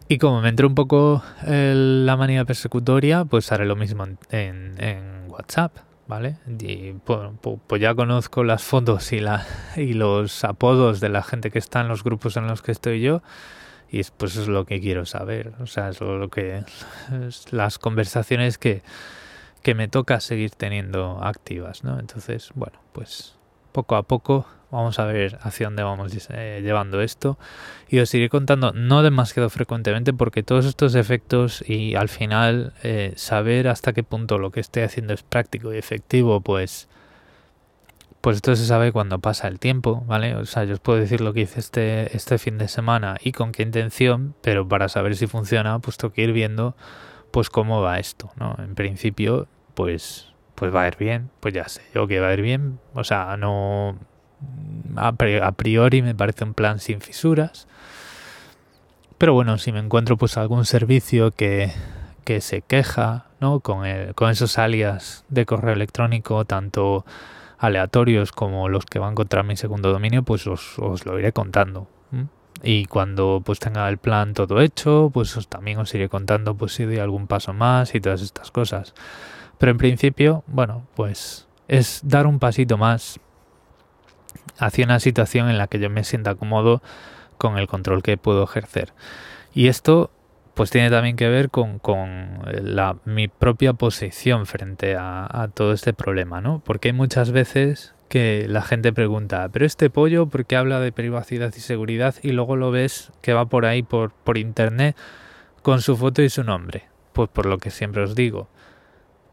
Y 0.07 0.19
como 0.19 0.39
me 0.41 0.49
entró 0.49 0.67
un 0.67 0.75
poco 0.75 1.23
la 1.43 2.15
manía 2.15 2.45
persecutoria, 2.45 3.25
pues 3.25 3.51
haré 3.51 3.65
lo 3.65 3.75
mismo 3.75 4.05
en 4.29 5.25
WhatsApp. 5.29 5.77
¿Vale? 6.07 6.37
Y 6.59 6.93
pues, 6.93 7.81
ya 7.81 7.93
conozco 7.95 8.43
las 8.43 8.63
fotos 8.63 9.11
y, 9.13 9.19
la, 9.19 9.45
y 9.75 9.93
los 9.93 10.43
apodos 10.43 10.99
de 10.99 11.09
la 11.09 11.23
gente 11.23 11.51
que 11.51 11.59
está 11.59 11.81
en 11.81 11.87
los 11.87 12.03
grupos 12.03 12.37
en 12.37 12.47
los 12.47 12.61
que 12.61 12.71
estoy 12.71 13.01
yo 13.01 13.21
y 13.89 14.01
pues 14.17 14.35
es 14.35 14.47
lo 14.47 14.65
que 14.65 14.81
quiero 14.81 15.05
saber, 15.05 15.53
o 15.61 15.65
sea, 15.65 15.89
es 15.89 16.01
lo 16.01 16.29
que 16.29 16.63
las 17.51 17.79
conversaciones 17.79 18.57
que, 18.57 18.81
que 19.61 19.75
me 19.75 19.87
toca 19.87 20.19
seguir 20.19 20.51
teniendo 20.51 21.23
activas, 21.23 21.83
¿no? 21.83 21.99
Entonces, 21.99 22.51
bueno, 22.55 22.79
pues 22.91 23.35
poco 23.71 23.95
a 23.95 24.03
poco 24.03 24.45
Vamos 24.69 24.99
a 24.99 25.05
ver 25.05 25.39
hacia 25.41 25.67
dónde 25.67 25.83
vamos 25.83 26.11
eh, 26.29 26.61
llevando 26.61 27.01
esto. 27.01 27.37
Y 27.89 27.99
os 27.99 28.13
iré 28.13 28.29
contando 28.29 28.73
no 28.73 29.01
demasiado 29.01 29.49
frecuentemente 29.49 30.13
porque 30.13 30.43
todos 30.43 30.65
estos 30.65 30.95
efectos 30.95 31.63
y 31.67 31.95
al 31.95 32.09
final 32.09 32.73
eh, 32.83 33.13
saber 33.15 33.67
hasta 33.67 33.93
qué 33.93 34.03
punto 34.03 34.37
lo 34.37 34.51
que 34.51 34.59
esté 34.59 34.83
haciendo 34.83 35.13
es 35.13 35.23
práctico 35.23 35.73
y 35.73 35.77
efectivo, 35.77 36.41
pues 36.41 36.89
pues 38.21 38.37
esto 38.37 38.55
se 38.57 38.65
sabe 38.65 38.91
cuando 38.91 39.19
pasa 39.19 39.47
el 39.47 39.57
tiempo, 39.57 40.03
¿vale? 40.05 40.35
O 40.35 40.45
sea, 40.45 40.65
yo 40.65 40.73
os 40.73 40.79
puedo 40.81 40.99
decir 40.99 41.21
lo 41.21 41.31
que 41.31 41.41
hice 41.41 41.61
este, 41.61 42.15
este 42.15 42.37
fin 42.37 42.57
de 42.57 42.67
semana 42.67 43.15
y 43.21 43.31
con 43.31 43.53
qué 43.53 43.63
intención, 43.63 44.35
pero 44.41 44.67
para 44.67 44.89
saber 44.89 45.15
si 45.15 45.27
funciona, 45.27 45.79
pues 45.79 45.95
tengo 45.95 46.13
que 46.13 46.23
ir 46.23 46.33
viendo 46.33 46.75
pues 47.31 47.49
cómo 47.49 47.81
va 47.81 47.99
esto, 47.99 48.31
¿no? 48.35 48.55
En 48.59 48.75
principio, 48.75 49.47
pues, 49.75 50.33
pues 50.55 50.73
va 50.75 50.83
a 50.83 50.87
ir 50.87 50.97
bien, 50.97 51.29
pues 51.39 51.53
ya 51.53 51.69
sé 51.69 51.83
yo 51.93 52.07
que 52.07 52.19
va 52.19 52.27
a 52.27 52.33
ir 52.33 52.41
bien, 52.41 52.79
o 52.93 53.03
sea, 53.03 53.37
no... 53.37 53.97
A 54.95 55.51
priori 55.51 56.01
me 56.01 56.15
parece 56.15 56.43
un 56.43 56.53
plan 56.53 56.79
sin 56.79 57.01
fisuras, 57.01 57.67
pero 59.17 59.33
bueno, 59.33 59.57
si 59.57 59.71
me 59.71 59.79
encuentro 59.79 60.17
pues 60.17 60.37
algún 60.37 60.65
servicio 60.65 61.31
que, 61.31 61.71
que 62.23 62.41
se 62.41 62.61
queja, 62.61 63.25
¿no? 63.39 63.59
Con, 63.59 63.85
el, 63.85 64.13
con 64.15 64.29
esos 64.29 64.57
alias 64.57 65.23
de 65.29 65.45
correo 65.45 65.73
electrónico, 65.73 66.45
tanto 66.45 67.05
aleatorios 67.57 68.31
como 68.31 68.69
los 68.69 68.85
que 68.85 68.99
van 68.99 69.15
contra 69.15 69.43
mi 69.43 69.57
segundo 69.57 69.91
dominio, 69.91 70.23
pues 70.23 70.45
os, 70.47 70.77
os 70.79 71.05
lo 71.05 71.17
iré 71.19 71.31
contando. 71.31 71.87
Y 72.63 72.85
cuando 72.85 73.43
pues 73.45 73.59
tenga 73.59 73.87
el 73.87 73.99
plan 73.99 74.33
todo 74.33 74.61
hecho, 74.61 75.11
pues 75.13 75.37
os, 75.37 75.47
también 75.47 75.77
os 75.77 75.93
iré 75.93 76.09
contando 76.09 76.55
pues 76.55 76.73
si 76.73 76.85
doy 76.85 76.97
algún 76.97 77.27
paso 77.27 77.53
más 77.53 77.93
y 77.93 78.01
todas 78.01 78.21
estas 78.21 78.49
cosas. 78.51 78.95
Pero 79.57 79.71
en 79.71 79.77
principio, 79.77 80.43
bueno, 80.47 80.87
pues 80.95 81.47
es 81.67 82.01
dar 82.03 82.25
un 82.25 82.39
pasito 82.39 82.77
más 82.77 83.19
hacia 84.57 84.85
una 84.85 84.99
situación 84.99 85.49
en 85.49 85.57
la 85.57 85.67
que 85.67 85.79
yo 85.79 85.89
me 85.89 86.03
sienta 86.03 86.35
cómodo 86.35 86.81
con 87.37 87.57
el 87.57 87.67
control 87.67 88.03
que 88.03 88.17
puedo 88.17 88.43
ejercer. 88.43 88.93
Y 89.53 89.67
esto 89.67 90.11
pues 90.53 90.71
tiene 90.71 90.89
también 90.89 91.15
que 91.15 91.29
ver 91.29 91.51
con, 91.51 91.77
con 91.77 92.39
la, 92.63 92.97
mi 93.05 93.27
propia 93.27 93.73
posición 93.73 94.47
frente 94.47 94.95
a, 94.95 95.27
a, 95.29 95.49
todo 95.49 95.71
este 95.71 95.93
problema, 95.93 96.41
¿no? 96.41 96.63
Porque 96.65 96.89
hay 96.89 96.93
muchas 96.93 97.31
veces 97.31 97.93
que 98.09 98.47
la 98.49 98.63
gente 98.63 98.91
pregunta, 98.91 99.47
pero 99.53 99.65
este 99.65 99.91
pollo, 99.91 100.25
¿por 100.27 100.45
qué 100.45 100.55
habla 100.55 100.79
de 100.79 100.91
privacidad 100.91 101.53
y 101.55 101.59
seguridad? 101.59 102.15
Y 102.23 102.31
luego 102.31 102.55
lo 102.55 102.71
ves 102.71 103.11
que 103.21 103.33
va 103.33 103.45
por 103.45 103.65
ahí, 103.65 103.83
por, 103.83 104.11
por 104.11 104.39
internet, 104.39 104.95
con 105.61 105.81
su 105.81 105.95
foto 105.95 106.23
y 106.23 106.29
su 106.29 106.43
nombre. 106.43 106.85
Pues 107.13 107.29
por 107.29 107.45
lo 107.45 107.59
que 107.59 107.69
siempre 107.69 108.01
os 108.01 108.15
digo, 108.15 108.49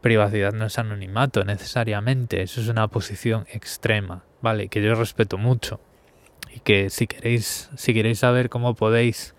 privacidad 0.01 0.53
no 0.53 0.65
es 0.65 0.77
anonimato 0.77 1.43
necesariamente, 1.43 2.43
eso 2.43 2.61
es 2.61 2.67
una 2.67 2.87
posición 2.87 3.47
extrema, 3.51 4.23
¿vale? 4.45 4.67
Que 4.67 4.79
yo 4.79 4.93
respeto 4.93 5.39
mucho. 5.39 5.79
Y 6.53 6.59
que 6.59 6.91
si 6.91 7.07
queréis, 7.07 7.71
si 7.75 7.95
queréis 7.95 8.19
saber 8.19 8.49
cómo 8.49 8.75
podéis 8.75 9.33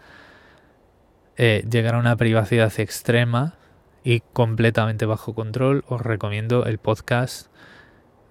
eh, 1.36 1.64
llegar 1.70 1.94
a 1.94 1.98
una 1.98 2.16
privacidad 2.16 2.72
extrema 2.80 3.54
y 4.02 4.18
completamente 4.32 5.06
bajo 5.06 5.32
control, 5.32 5.84
os 5.86 6.00
recomiendo 6.00 6.66
el 6.66 6.78
podcast 6.78 7.52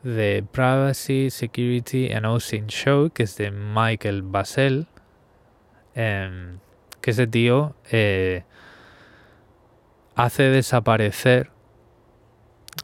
de 0.04 0.44
Privacy, 0.52 1.30
Security 1.30 2.12
and 2.12 2.26
Ocean 2.26 2.68
Show, 2.68 3.10
que 3.10 3.24
es 3.24 3.38
de 3.38 3.52
Michael 3.52 4.22
Basel, 4.24 4.88
em, 5.94 6.60
que 7.00 7.12
ese 7.12 7.26
tío 7.26 7.74
eh, 7.90 8.44
hace 10.16 10.44
desaparecer, 10.44 11.52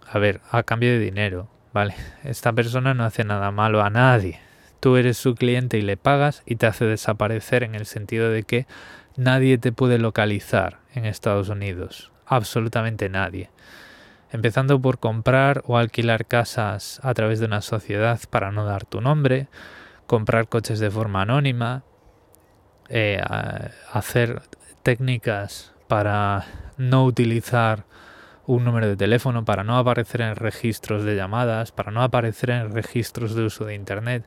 a 0.08 0.17
ver, 0.17 0.39
a 0.49 0.63
cambio 0.63 0.91
de 0.91 0.99
dinero, 0.99 1.50
¿vale? 1.73 1.95
Esta 2.23 2.53
persona 2.53 2.93
no 2.93 3.03
hace 3.03 3.23
nada 3.23 3.51
malo 3.51 3.81
a 3.81 3.89
nadie. 3.89 4.39
Tú 4.79 4.97
eres 4.97 5.17
su 5.17 5.36
cliente 5.36 5.77
y 5.77 5.81
le 5.81 5.97
pagas 5.97 6.43
y 6.45 6.55
te 6.55 6.65
hace 6.65 6.86
desaparecer 6.86 7.63
en 7.63 7.75
el 7.75 7.86
sentido 7.86 8.29
de 8.29 8.43
que 8.43 8.65
nadie 9.15 9.57
te 9.57 9.71
puede 9.71 9.97
localizar 9.99 10.79
en 10.93 11.05
Estados 11.05 11.49
Unidos, 11.49 12.12
absolutamente 12.25 13.10
nadie. 13.10 13.49
Empezando 14.31 14.81
por 14.81 14.97
comprar 14.99 15.62
o 15.67 15.77
alquilar 15.77 16.25
casas 16.25 16.99
a 17.03 17.13
través 17.13 17.39
de 17.39 17.45
una 17.45 17.62
sociedad 17.62 18.19
para 18.29 18.51
no 18.51 18.65
dar 18.65 18.86
tu 18.86 19.01
nombre, 19.01 19.47
comprar 20.07 20.47
coches 20.47 20.79
de 20.79 20.89
forma 20.89 21.21
anónima, 21.21 21.84
eh, 22.89 23.21
hacer 23.91 24.41
técnicas 24.84 25.73
para 25.88 26.45
no 26.77 27.05
utilizar 27.05 27.86
un 28.55 28.65
número 28.65 28.87
de 28.87 28.97
teléfono, 28.97 29.45
para 29.45 29.63
no 29.63 29.77
aparecer 29.77 30.21
en 30.21 30.35
registros 30.35 31.03
de 31.03 31.15
llamadas, 31.15 31.71
para 31.71 31.91
no 31.91 32.03
aparecer 32.03 32.49
en 32.49 32.71
registros 32.71 33.35
de 33.35 33.43
uso 33.43 33.65
de 33.65 33.75
Internet 33.75 34.25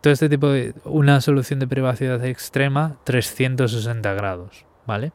todo 0.00 0.12
este 0.12 0.28
tipo 0.28 0.50
de 0.50 0.74
una 0.84 1.20
solución 1.20 1.60
de 1.60 1.66
privacidad 1.66 2.22
extrema 2.24 2.98
360 3.04 4.12
grados, 4.12 4.66
¿vale? 4.86 5.12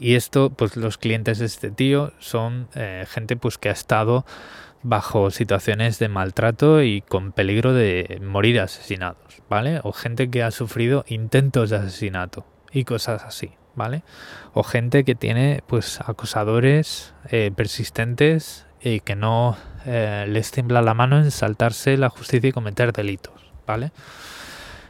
Y 0.00 0.14
esto, 0.14 0.50
pues 0.50 0.76
los 0.76 0.98
clientes 0.98 1.38
de 1.38 1.46
este 1.46 1.70
tío 1.70 2.12
son 2.18 2.68
eh, 2.74 3.04
gente 3.08 3.36
pues 3.36 3.56
que 3.56 3.68
ha 3.68 3.72
estado 3.72 4.24
bajo 4.82 5.30
situaciones 5.30 5.98
de 5.98 6.08
maltrato 6.08 6.82
y 6.82 7.02
con 7.02 7.32
peligro 7.32 7.72
de 7.72 8.20
morir 8.22 8.60
asesinados, 8.60 9.42
¿vale? 9.48 9.80
O 9.84 9.92
gente 9.92 10.30
que 10.30 10.42
ha 10.42 10.50
sufrido 10.50 11.04
intentos 11.06 11.70
de 11.70 11.76
asesinato 11.76 12.46
y 12.72 12.84
cosas 12.84 13.22
así, 13.24 13.52
¿vale? 13.74 14.02
O 14.52 14.62
gente 14.62 15.04
que 15.04 15.14
tiene 15.14 15.62
pues 15.66 16.00
acosadores 16.00 17.14
eh, 17.30 17.50
persistentes 17.54 18.66
y 18.80 19.00
que 19.00 19.16
no 19.16 19.56
eh, 19.86 20.26
les 20.28 20.50
tiembla 20.50 20.82
la 20.82 20.94
mano 20.94 21.18
en 21.18 21.30
saltarse 21.30 21.96
la 21.96 22.08
justicia 22.08 22.48
y 22.48 22.52
cometer 22.52 22.92
delitos, 22.92 23.52
¿vale? 23.66 23.92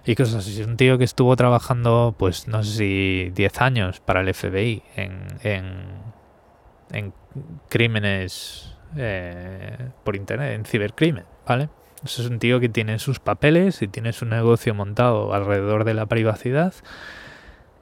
Y 0.05 0.15
cosas 0.15 0.47
así. 0.47 0.63
Un 0.63 0.77
tío 0.77 0.99
que 0.99 1.05
estuvo 1.05 1.37
trabajando, 1.37 2.15
pues 2.19 2.49
no 2.49 2.63
sé 2.63 2.73
si 2.73 3.33
10 3.35 3.61
años 3.61 4.01
para 4.01 4.21
el 4.21 4.33
FBI 4.33 4.83
en, 4.97 5.27
en, 5.43 5.85
en 6.93 7.13
crímenes 7.69 8.77
eh, 8.97 9.91
por 10.05 10.17
internet, 10.17 10.55
en 10.55 10.65
cibercrimen, 10.65 11.25
¿vale? 11.47 11.69
Eso 12.05 12.23
es 12.23 12.31
un 12.31 12.39
tío 12.39 12.61
que 12.61 12.69
tiene 12.69 12.99
sus 12.99 13.21
papeles 13.21 13.83
y 13.83 13.89
tiene 13.89 14.13
su 14.13 14.25
negocio 14.25 14.75
montado 14.75 15.35
alrededor 15.35 15.85
de 15.85 15.95
la 15.95 16.07
privacidad 16.07 16.73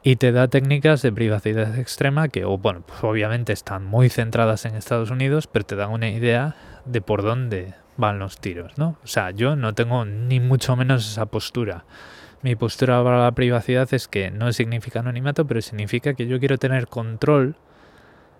y 0.02 0.16
te 0.16 0.32
da 0.32 0.48
técnicas 0.48 1.02
de 1.02 1.12
privacidad 1.12 1.76
extrema 1.78 2.28
que, 2.28 2.44
bueno, 2.44 2.82
pues 2.86 3.02
obviamente 3.02 3.52
están 3.52 3.84
muy 3.84 4.08
centradas 4.08 4.64
en 4.64 4.76
Estados 4.76 5.10
Unidos, 5.10 5.46
pero 5.46 5.66
te 5.66 5.76
dan 5.76 5.90
una 5.90 6.08
idea 6.08 6.56
de 6.84 7.00
por 7.00 7.22
dónde 7.22 7.74
van 7.96 8.18
los 8.18 8.38
tiros, 8.38 8.78
¿no? 8.78 8.96
O 9.02 9.06
sea, 9.06 9.32
yo 9.32 9.56
no 9.56 9.74
tengo 9.74 10.04
ni 10.04 10.38
mucho 10.38 10.76
menos 10.76 11.10
esa 11.10 11.26
postura. 11.26 11.84
Mi 12.42 12.54
postura 12.54 13.02
para 13.02 13.18
la 13.24 13.32
privacidad 13.32 13.92
es 13.92 14.06
que 14.06 14.30
no 14.30 14.52
significa 14.52 15.00
anonimato, 15.00 15.46
pero 15.46 15.60
significa 15.60 16.14
que 16.14 16.28
yo 16.28 16.38
quiero 16.38 16.58
tener 16.58 16.86
control 16.86 17.56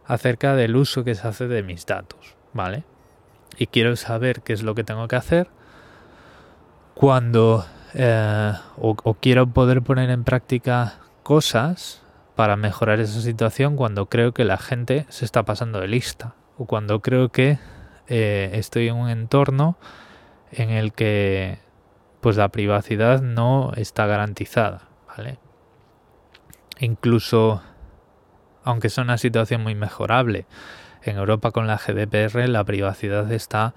acerca 0.06 0.54
del 0.54 0.76
uso 0.76 1.02
que 1.02 1.16
se 1.16 1.26
hace 1.26 1.48
de 1.48 1.64
mis 1.64 1.84
datos, 1.84 2.36
¿vale? 2.52 2.84
Y 3.58 3.66
quiero 3.66 3.96
saber 3.96 4.42
qué 4.42 4.52
es 4.52 4.62
lo 4.62 4.76
que 4.76 4.84
tengo 4.84 5.08
que 5.08 5.16
hacer 5.16 5.48
cuando 6.94 7.66
eh, 7.94 8.52
o 8.76 9.14
quiero 9.20 9.48
poder 9.48 9.82
poner 9.82 10.10
en 10.10 10.22
práctica 10.22 11.00
cosas 11.28 12.00
para 12.36 12.56
mejorar 12.56 13.00
esa 13.00 13.20
situación 13.20 13.76
cuando 13.76 14.06
creo 14.06 14.32
que 14.32 14.46
la 14.46 14.56
gente 14.56 15.04
se 15.10 15.26
está 15.26 15.42
pasando 15.42 15.78
de 15.78 15.86
lista 15.86 16.34
o 16.56 16.64
cuando 16.64 17.02
creo 17.02 17.28
que 17.28 17.58
eh, 18.06 18.48
estoy 18.54 18.88
en 18.88 18.96
un 18.96 19.10
entorno 19.10 19.76
en 20.52 20.70
el 20.70 20.94
que 20.94 21.58
pues 22.22 22.38
la 22.38 22.48
privacidad 22.48 23.20
no 23.20 23.74
está 23.76 24.06
garantizada, 24.06 24.88
¿vale? 25.06 25.38
Incluso 26.78 27.60
aunque 28.64 28.86
es 28.86 28.96
una 28.96 29.18
situación 29.18 29.62
muy 29.62 29.74
mejorable, 29.74 30.46
en 31.02 31.18
Europa 31.18 31.50
con 31.50 31.66
la 31.66 31.76
GDPR 31.76 32.48
la 32.48 32.64
privacidad 32.64 33.30
está 33.32 33.74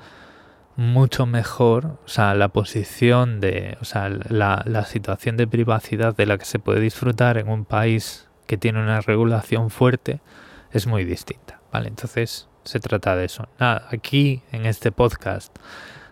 mucho 0.76 1.26
mejor, 1.26 1.98
o 2.06 2.08
sea, 2.08 2.34
la 2.34 2.50
posición 2.50 3.40
de, 3.40 3.78
o 3.82 3.86
sea, 3.86 4.10
la, 4.10 4.64
la 4.66 4.86
situación 4.86 5.38
de 5.38 5.48
privacidad 5.48 6.16
de 6.16 6.26
la 6.26 6.38
que 6.38 6.46
se 6.46 6.60
puede 6.60 6.80
disfrutar 6.80 7.38
en 7.38 7.50
un 7.50 7.66
país 7.66 8.28
que 8.48 8.58
tiene 8.58 8.82
una 8.82 9.02
regulación 9.02 9.70
fuerte 9.70 10.22
es 10.72 10.88
muy 10.88 11.06
distinta, 11.06 11.60
¿vale? 11.72 11.88
Entonces 11.88 12.48
se 12.64 12.80
trata 12.80 13.16
de 13.16 13.26
eso. 13.26 13.48
Nada, 13.60 13.88
aquí 13.92 14.44
en 14.52 14.66
este 14.66 14.92
podcast 14.92 15.56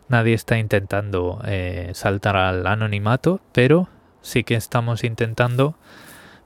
nadie 0.07 0.33
está 0.33 0.57
intentando 0.57 1.41
eh, 1.45 1.91
saltar 1.93 2.35
al 2.35 2.65
anonimato, 2.67 3.41
pero 3.53 3.89
sí 4.21 4.43
que 4.43 4.55
estamos 4.55 5.03
intentando 5.03 5.75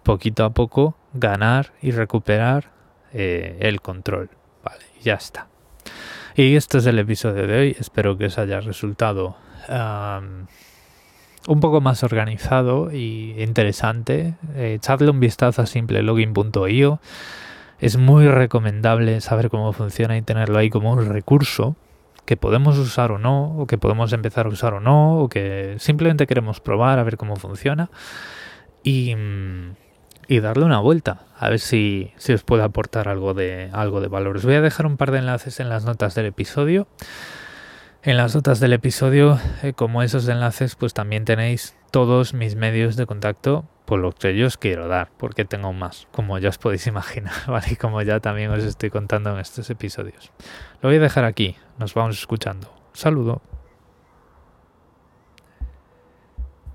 poquito 0.03 0.45
a 0.45 0.51
poco 0.51 0.95
ganar 1.13 1.73
y 1.81 1.91
recuperar 1.91 2.71
eh, 3.13 3.57
el 3.61 3.81
control, 3.81 4.29
¿vale? 4.63 4.85
Ya 5.01 5.15
está. 5.15 5.52
Y 6.35 6.55
este 6.55 6.79
es 6.79 6.85
el 6.87 6.97
episodio 6.97 7.45
de 7.45 7.59
hoy. 7.59 7.75
Espero 7.79 8.17
que 8.17 8.25
os 8.25 8.39
haya 8.39 8.59
resultado 8.59 9.35
un 11.47 11.59
poco 11.59 11.79
más 11.79 12.03
organizado 12.03 12.91
y 12.91 13.35
interesante. 13.37 14.33
Eh, 14.55 14.75
echadle 14.75 15.11
un 15.11 15.19
vistazo 15.19 15.61
a 15.61 15.67
simplelogin.io. 15.67 16.99
Es 17.79 17.97
muy 17.97 18.27
recomendable 18.27 19.21
saber 19.21 19.49
cómo 19.49 19.73
funciona 19.73 20.17
y 20.17 20.23
tenerlo 20.23 20.57
ahí 20.57 20.71
como 20.71 20.91
un 20.91 21.05
recurso 21.05 21.75
que 22.25 22.35
podemos 22.35 22.79
usar 22.79 23.11
o 23.11 23.19
no, 23.19 23.55
o 23.57 23.67
que 23.67 23.77
podemos 23.77 24.11
empezar 24.13 24.47
a 24.47 24.49
usar 24.49 24.73
o 24.73 24.79
no, 24.79 25.19
o 25.19 25.29
que 25.29 25.75
simplemente 25.77 26.25
queremos 26.25 26.59
probar 26.61 26.97
a 26.97 27.03
ver 27.03 27.17
cómo 27.17 27.35
funciona. 27.35 27.89
Y, 28.81 29.13
mm, 29.15 29.75
y 30.27 30.39
darle 30.39 30.65
una 30.65 30.79
vuelta, 30.79 31.25
a 31.37 31.49
ver 31.49 31.59
si, 31.59 32.11
si 32.17 32.33
os 32.33 32.43
puede 32.43 32.63
aportar 32.63 33.07
algo 33.07 33.33
de, 33.33 33.69
algo 33.73 34.01
de 34.01 34.07
valor. 34.07 34.37
Os 34.37 34.45
voy 34.45 34.55
a 34.55 34.61
dejar 34.61 34.85
un 34.85 34.97
par 34.97 35.11
de 35.11 35.19
enlaces 35.19 35.59
en 35.59 35.69
las 35.69 35.85
notas 35.85 36.15
del 36.15 36.27
episodio. 36.27 36.87
En 38.01 38.17
las 38.17 38.35
notas 38.35 38.59
del 38.59 38.73
episodio, 38.73 39.39
eh, 39.61 39.73
como 39.73 40.03
esos 40.03 40.27
enlaces, 40.27 40.75
pues 40.75 40.93
también 40.93 41.23
tenéis 41.23 41.75
todos 41.91 42.33
mis 42.33 42.55
medios 42.55 42.95
de 42.97 43.05
contacto 43.05 43.65
por 43.85 43.99
lo 43.99 44.11
que 44.11 44.35
yo 44.35 44.47
os 44.47 44.57
quiero 44.57 44.87
dar, 44.87 45.09
porque 45.17 45.45
tengo 45.45 45.73
más, 45.73 46.07
como 46.11 46.37
ya 46.37 46.49
os 46.49 46.57
podéis 46.57 46.87
imaginar, 46.87 47.33
¿vale? 47.47 47.77
Como 47.77 48.01
ya 48.01 48.19
también 48.19 48.51
os 48.51 48.63
estoy 48.63 48.89
contando 48.89 49.31
en 49.31 49.39
estos 49.39 49.69
episodios. 49.69 50.31
Lo 50.81 50.89
voy 50.89 50.97
a 50.97 51.01
dejar 51.01 51.25
aquí, 51.25 51.55
nos 51.77 51.93
vamos 51.93 52.17
escuchando. 52.17 52.73
Saludo. 52.93 53.41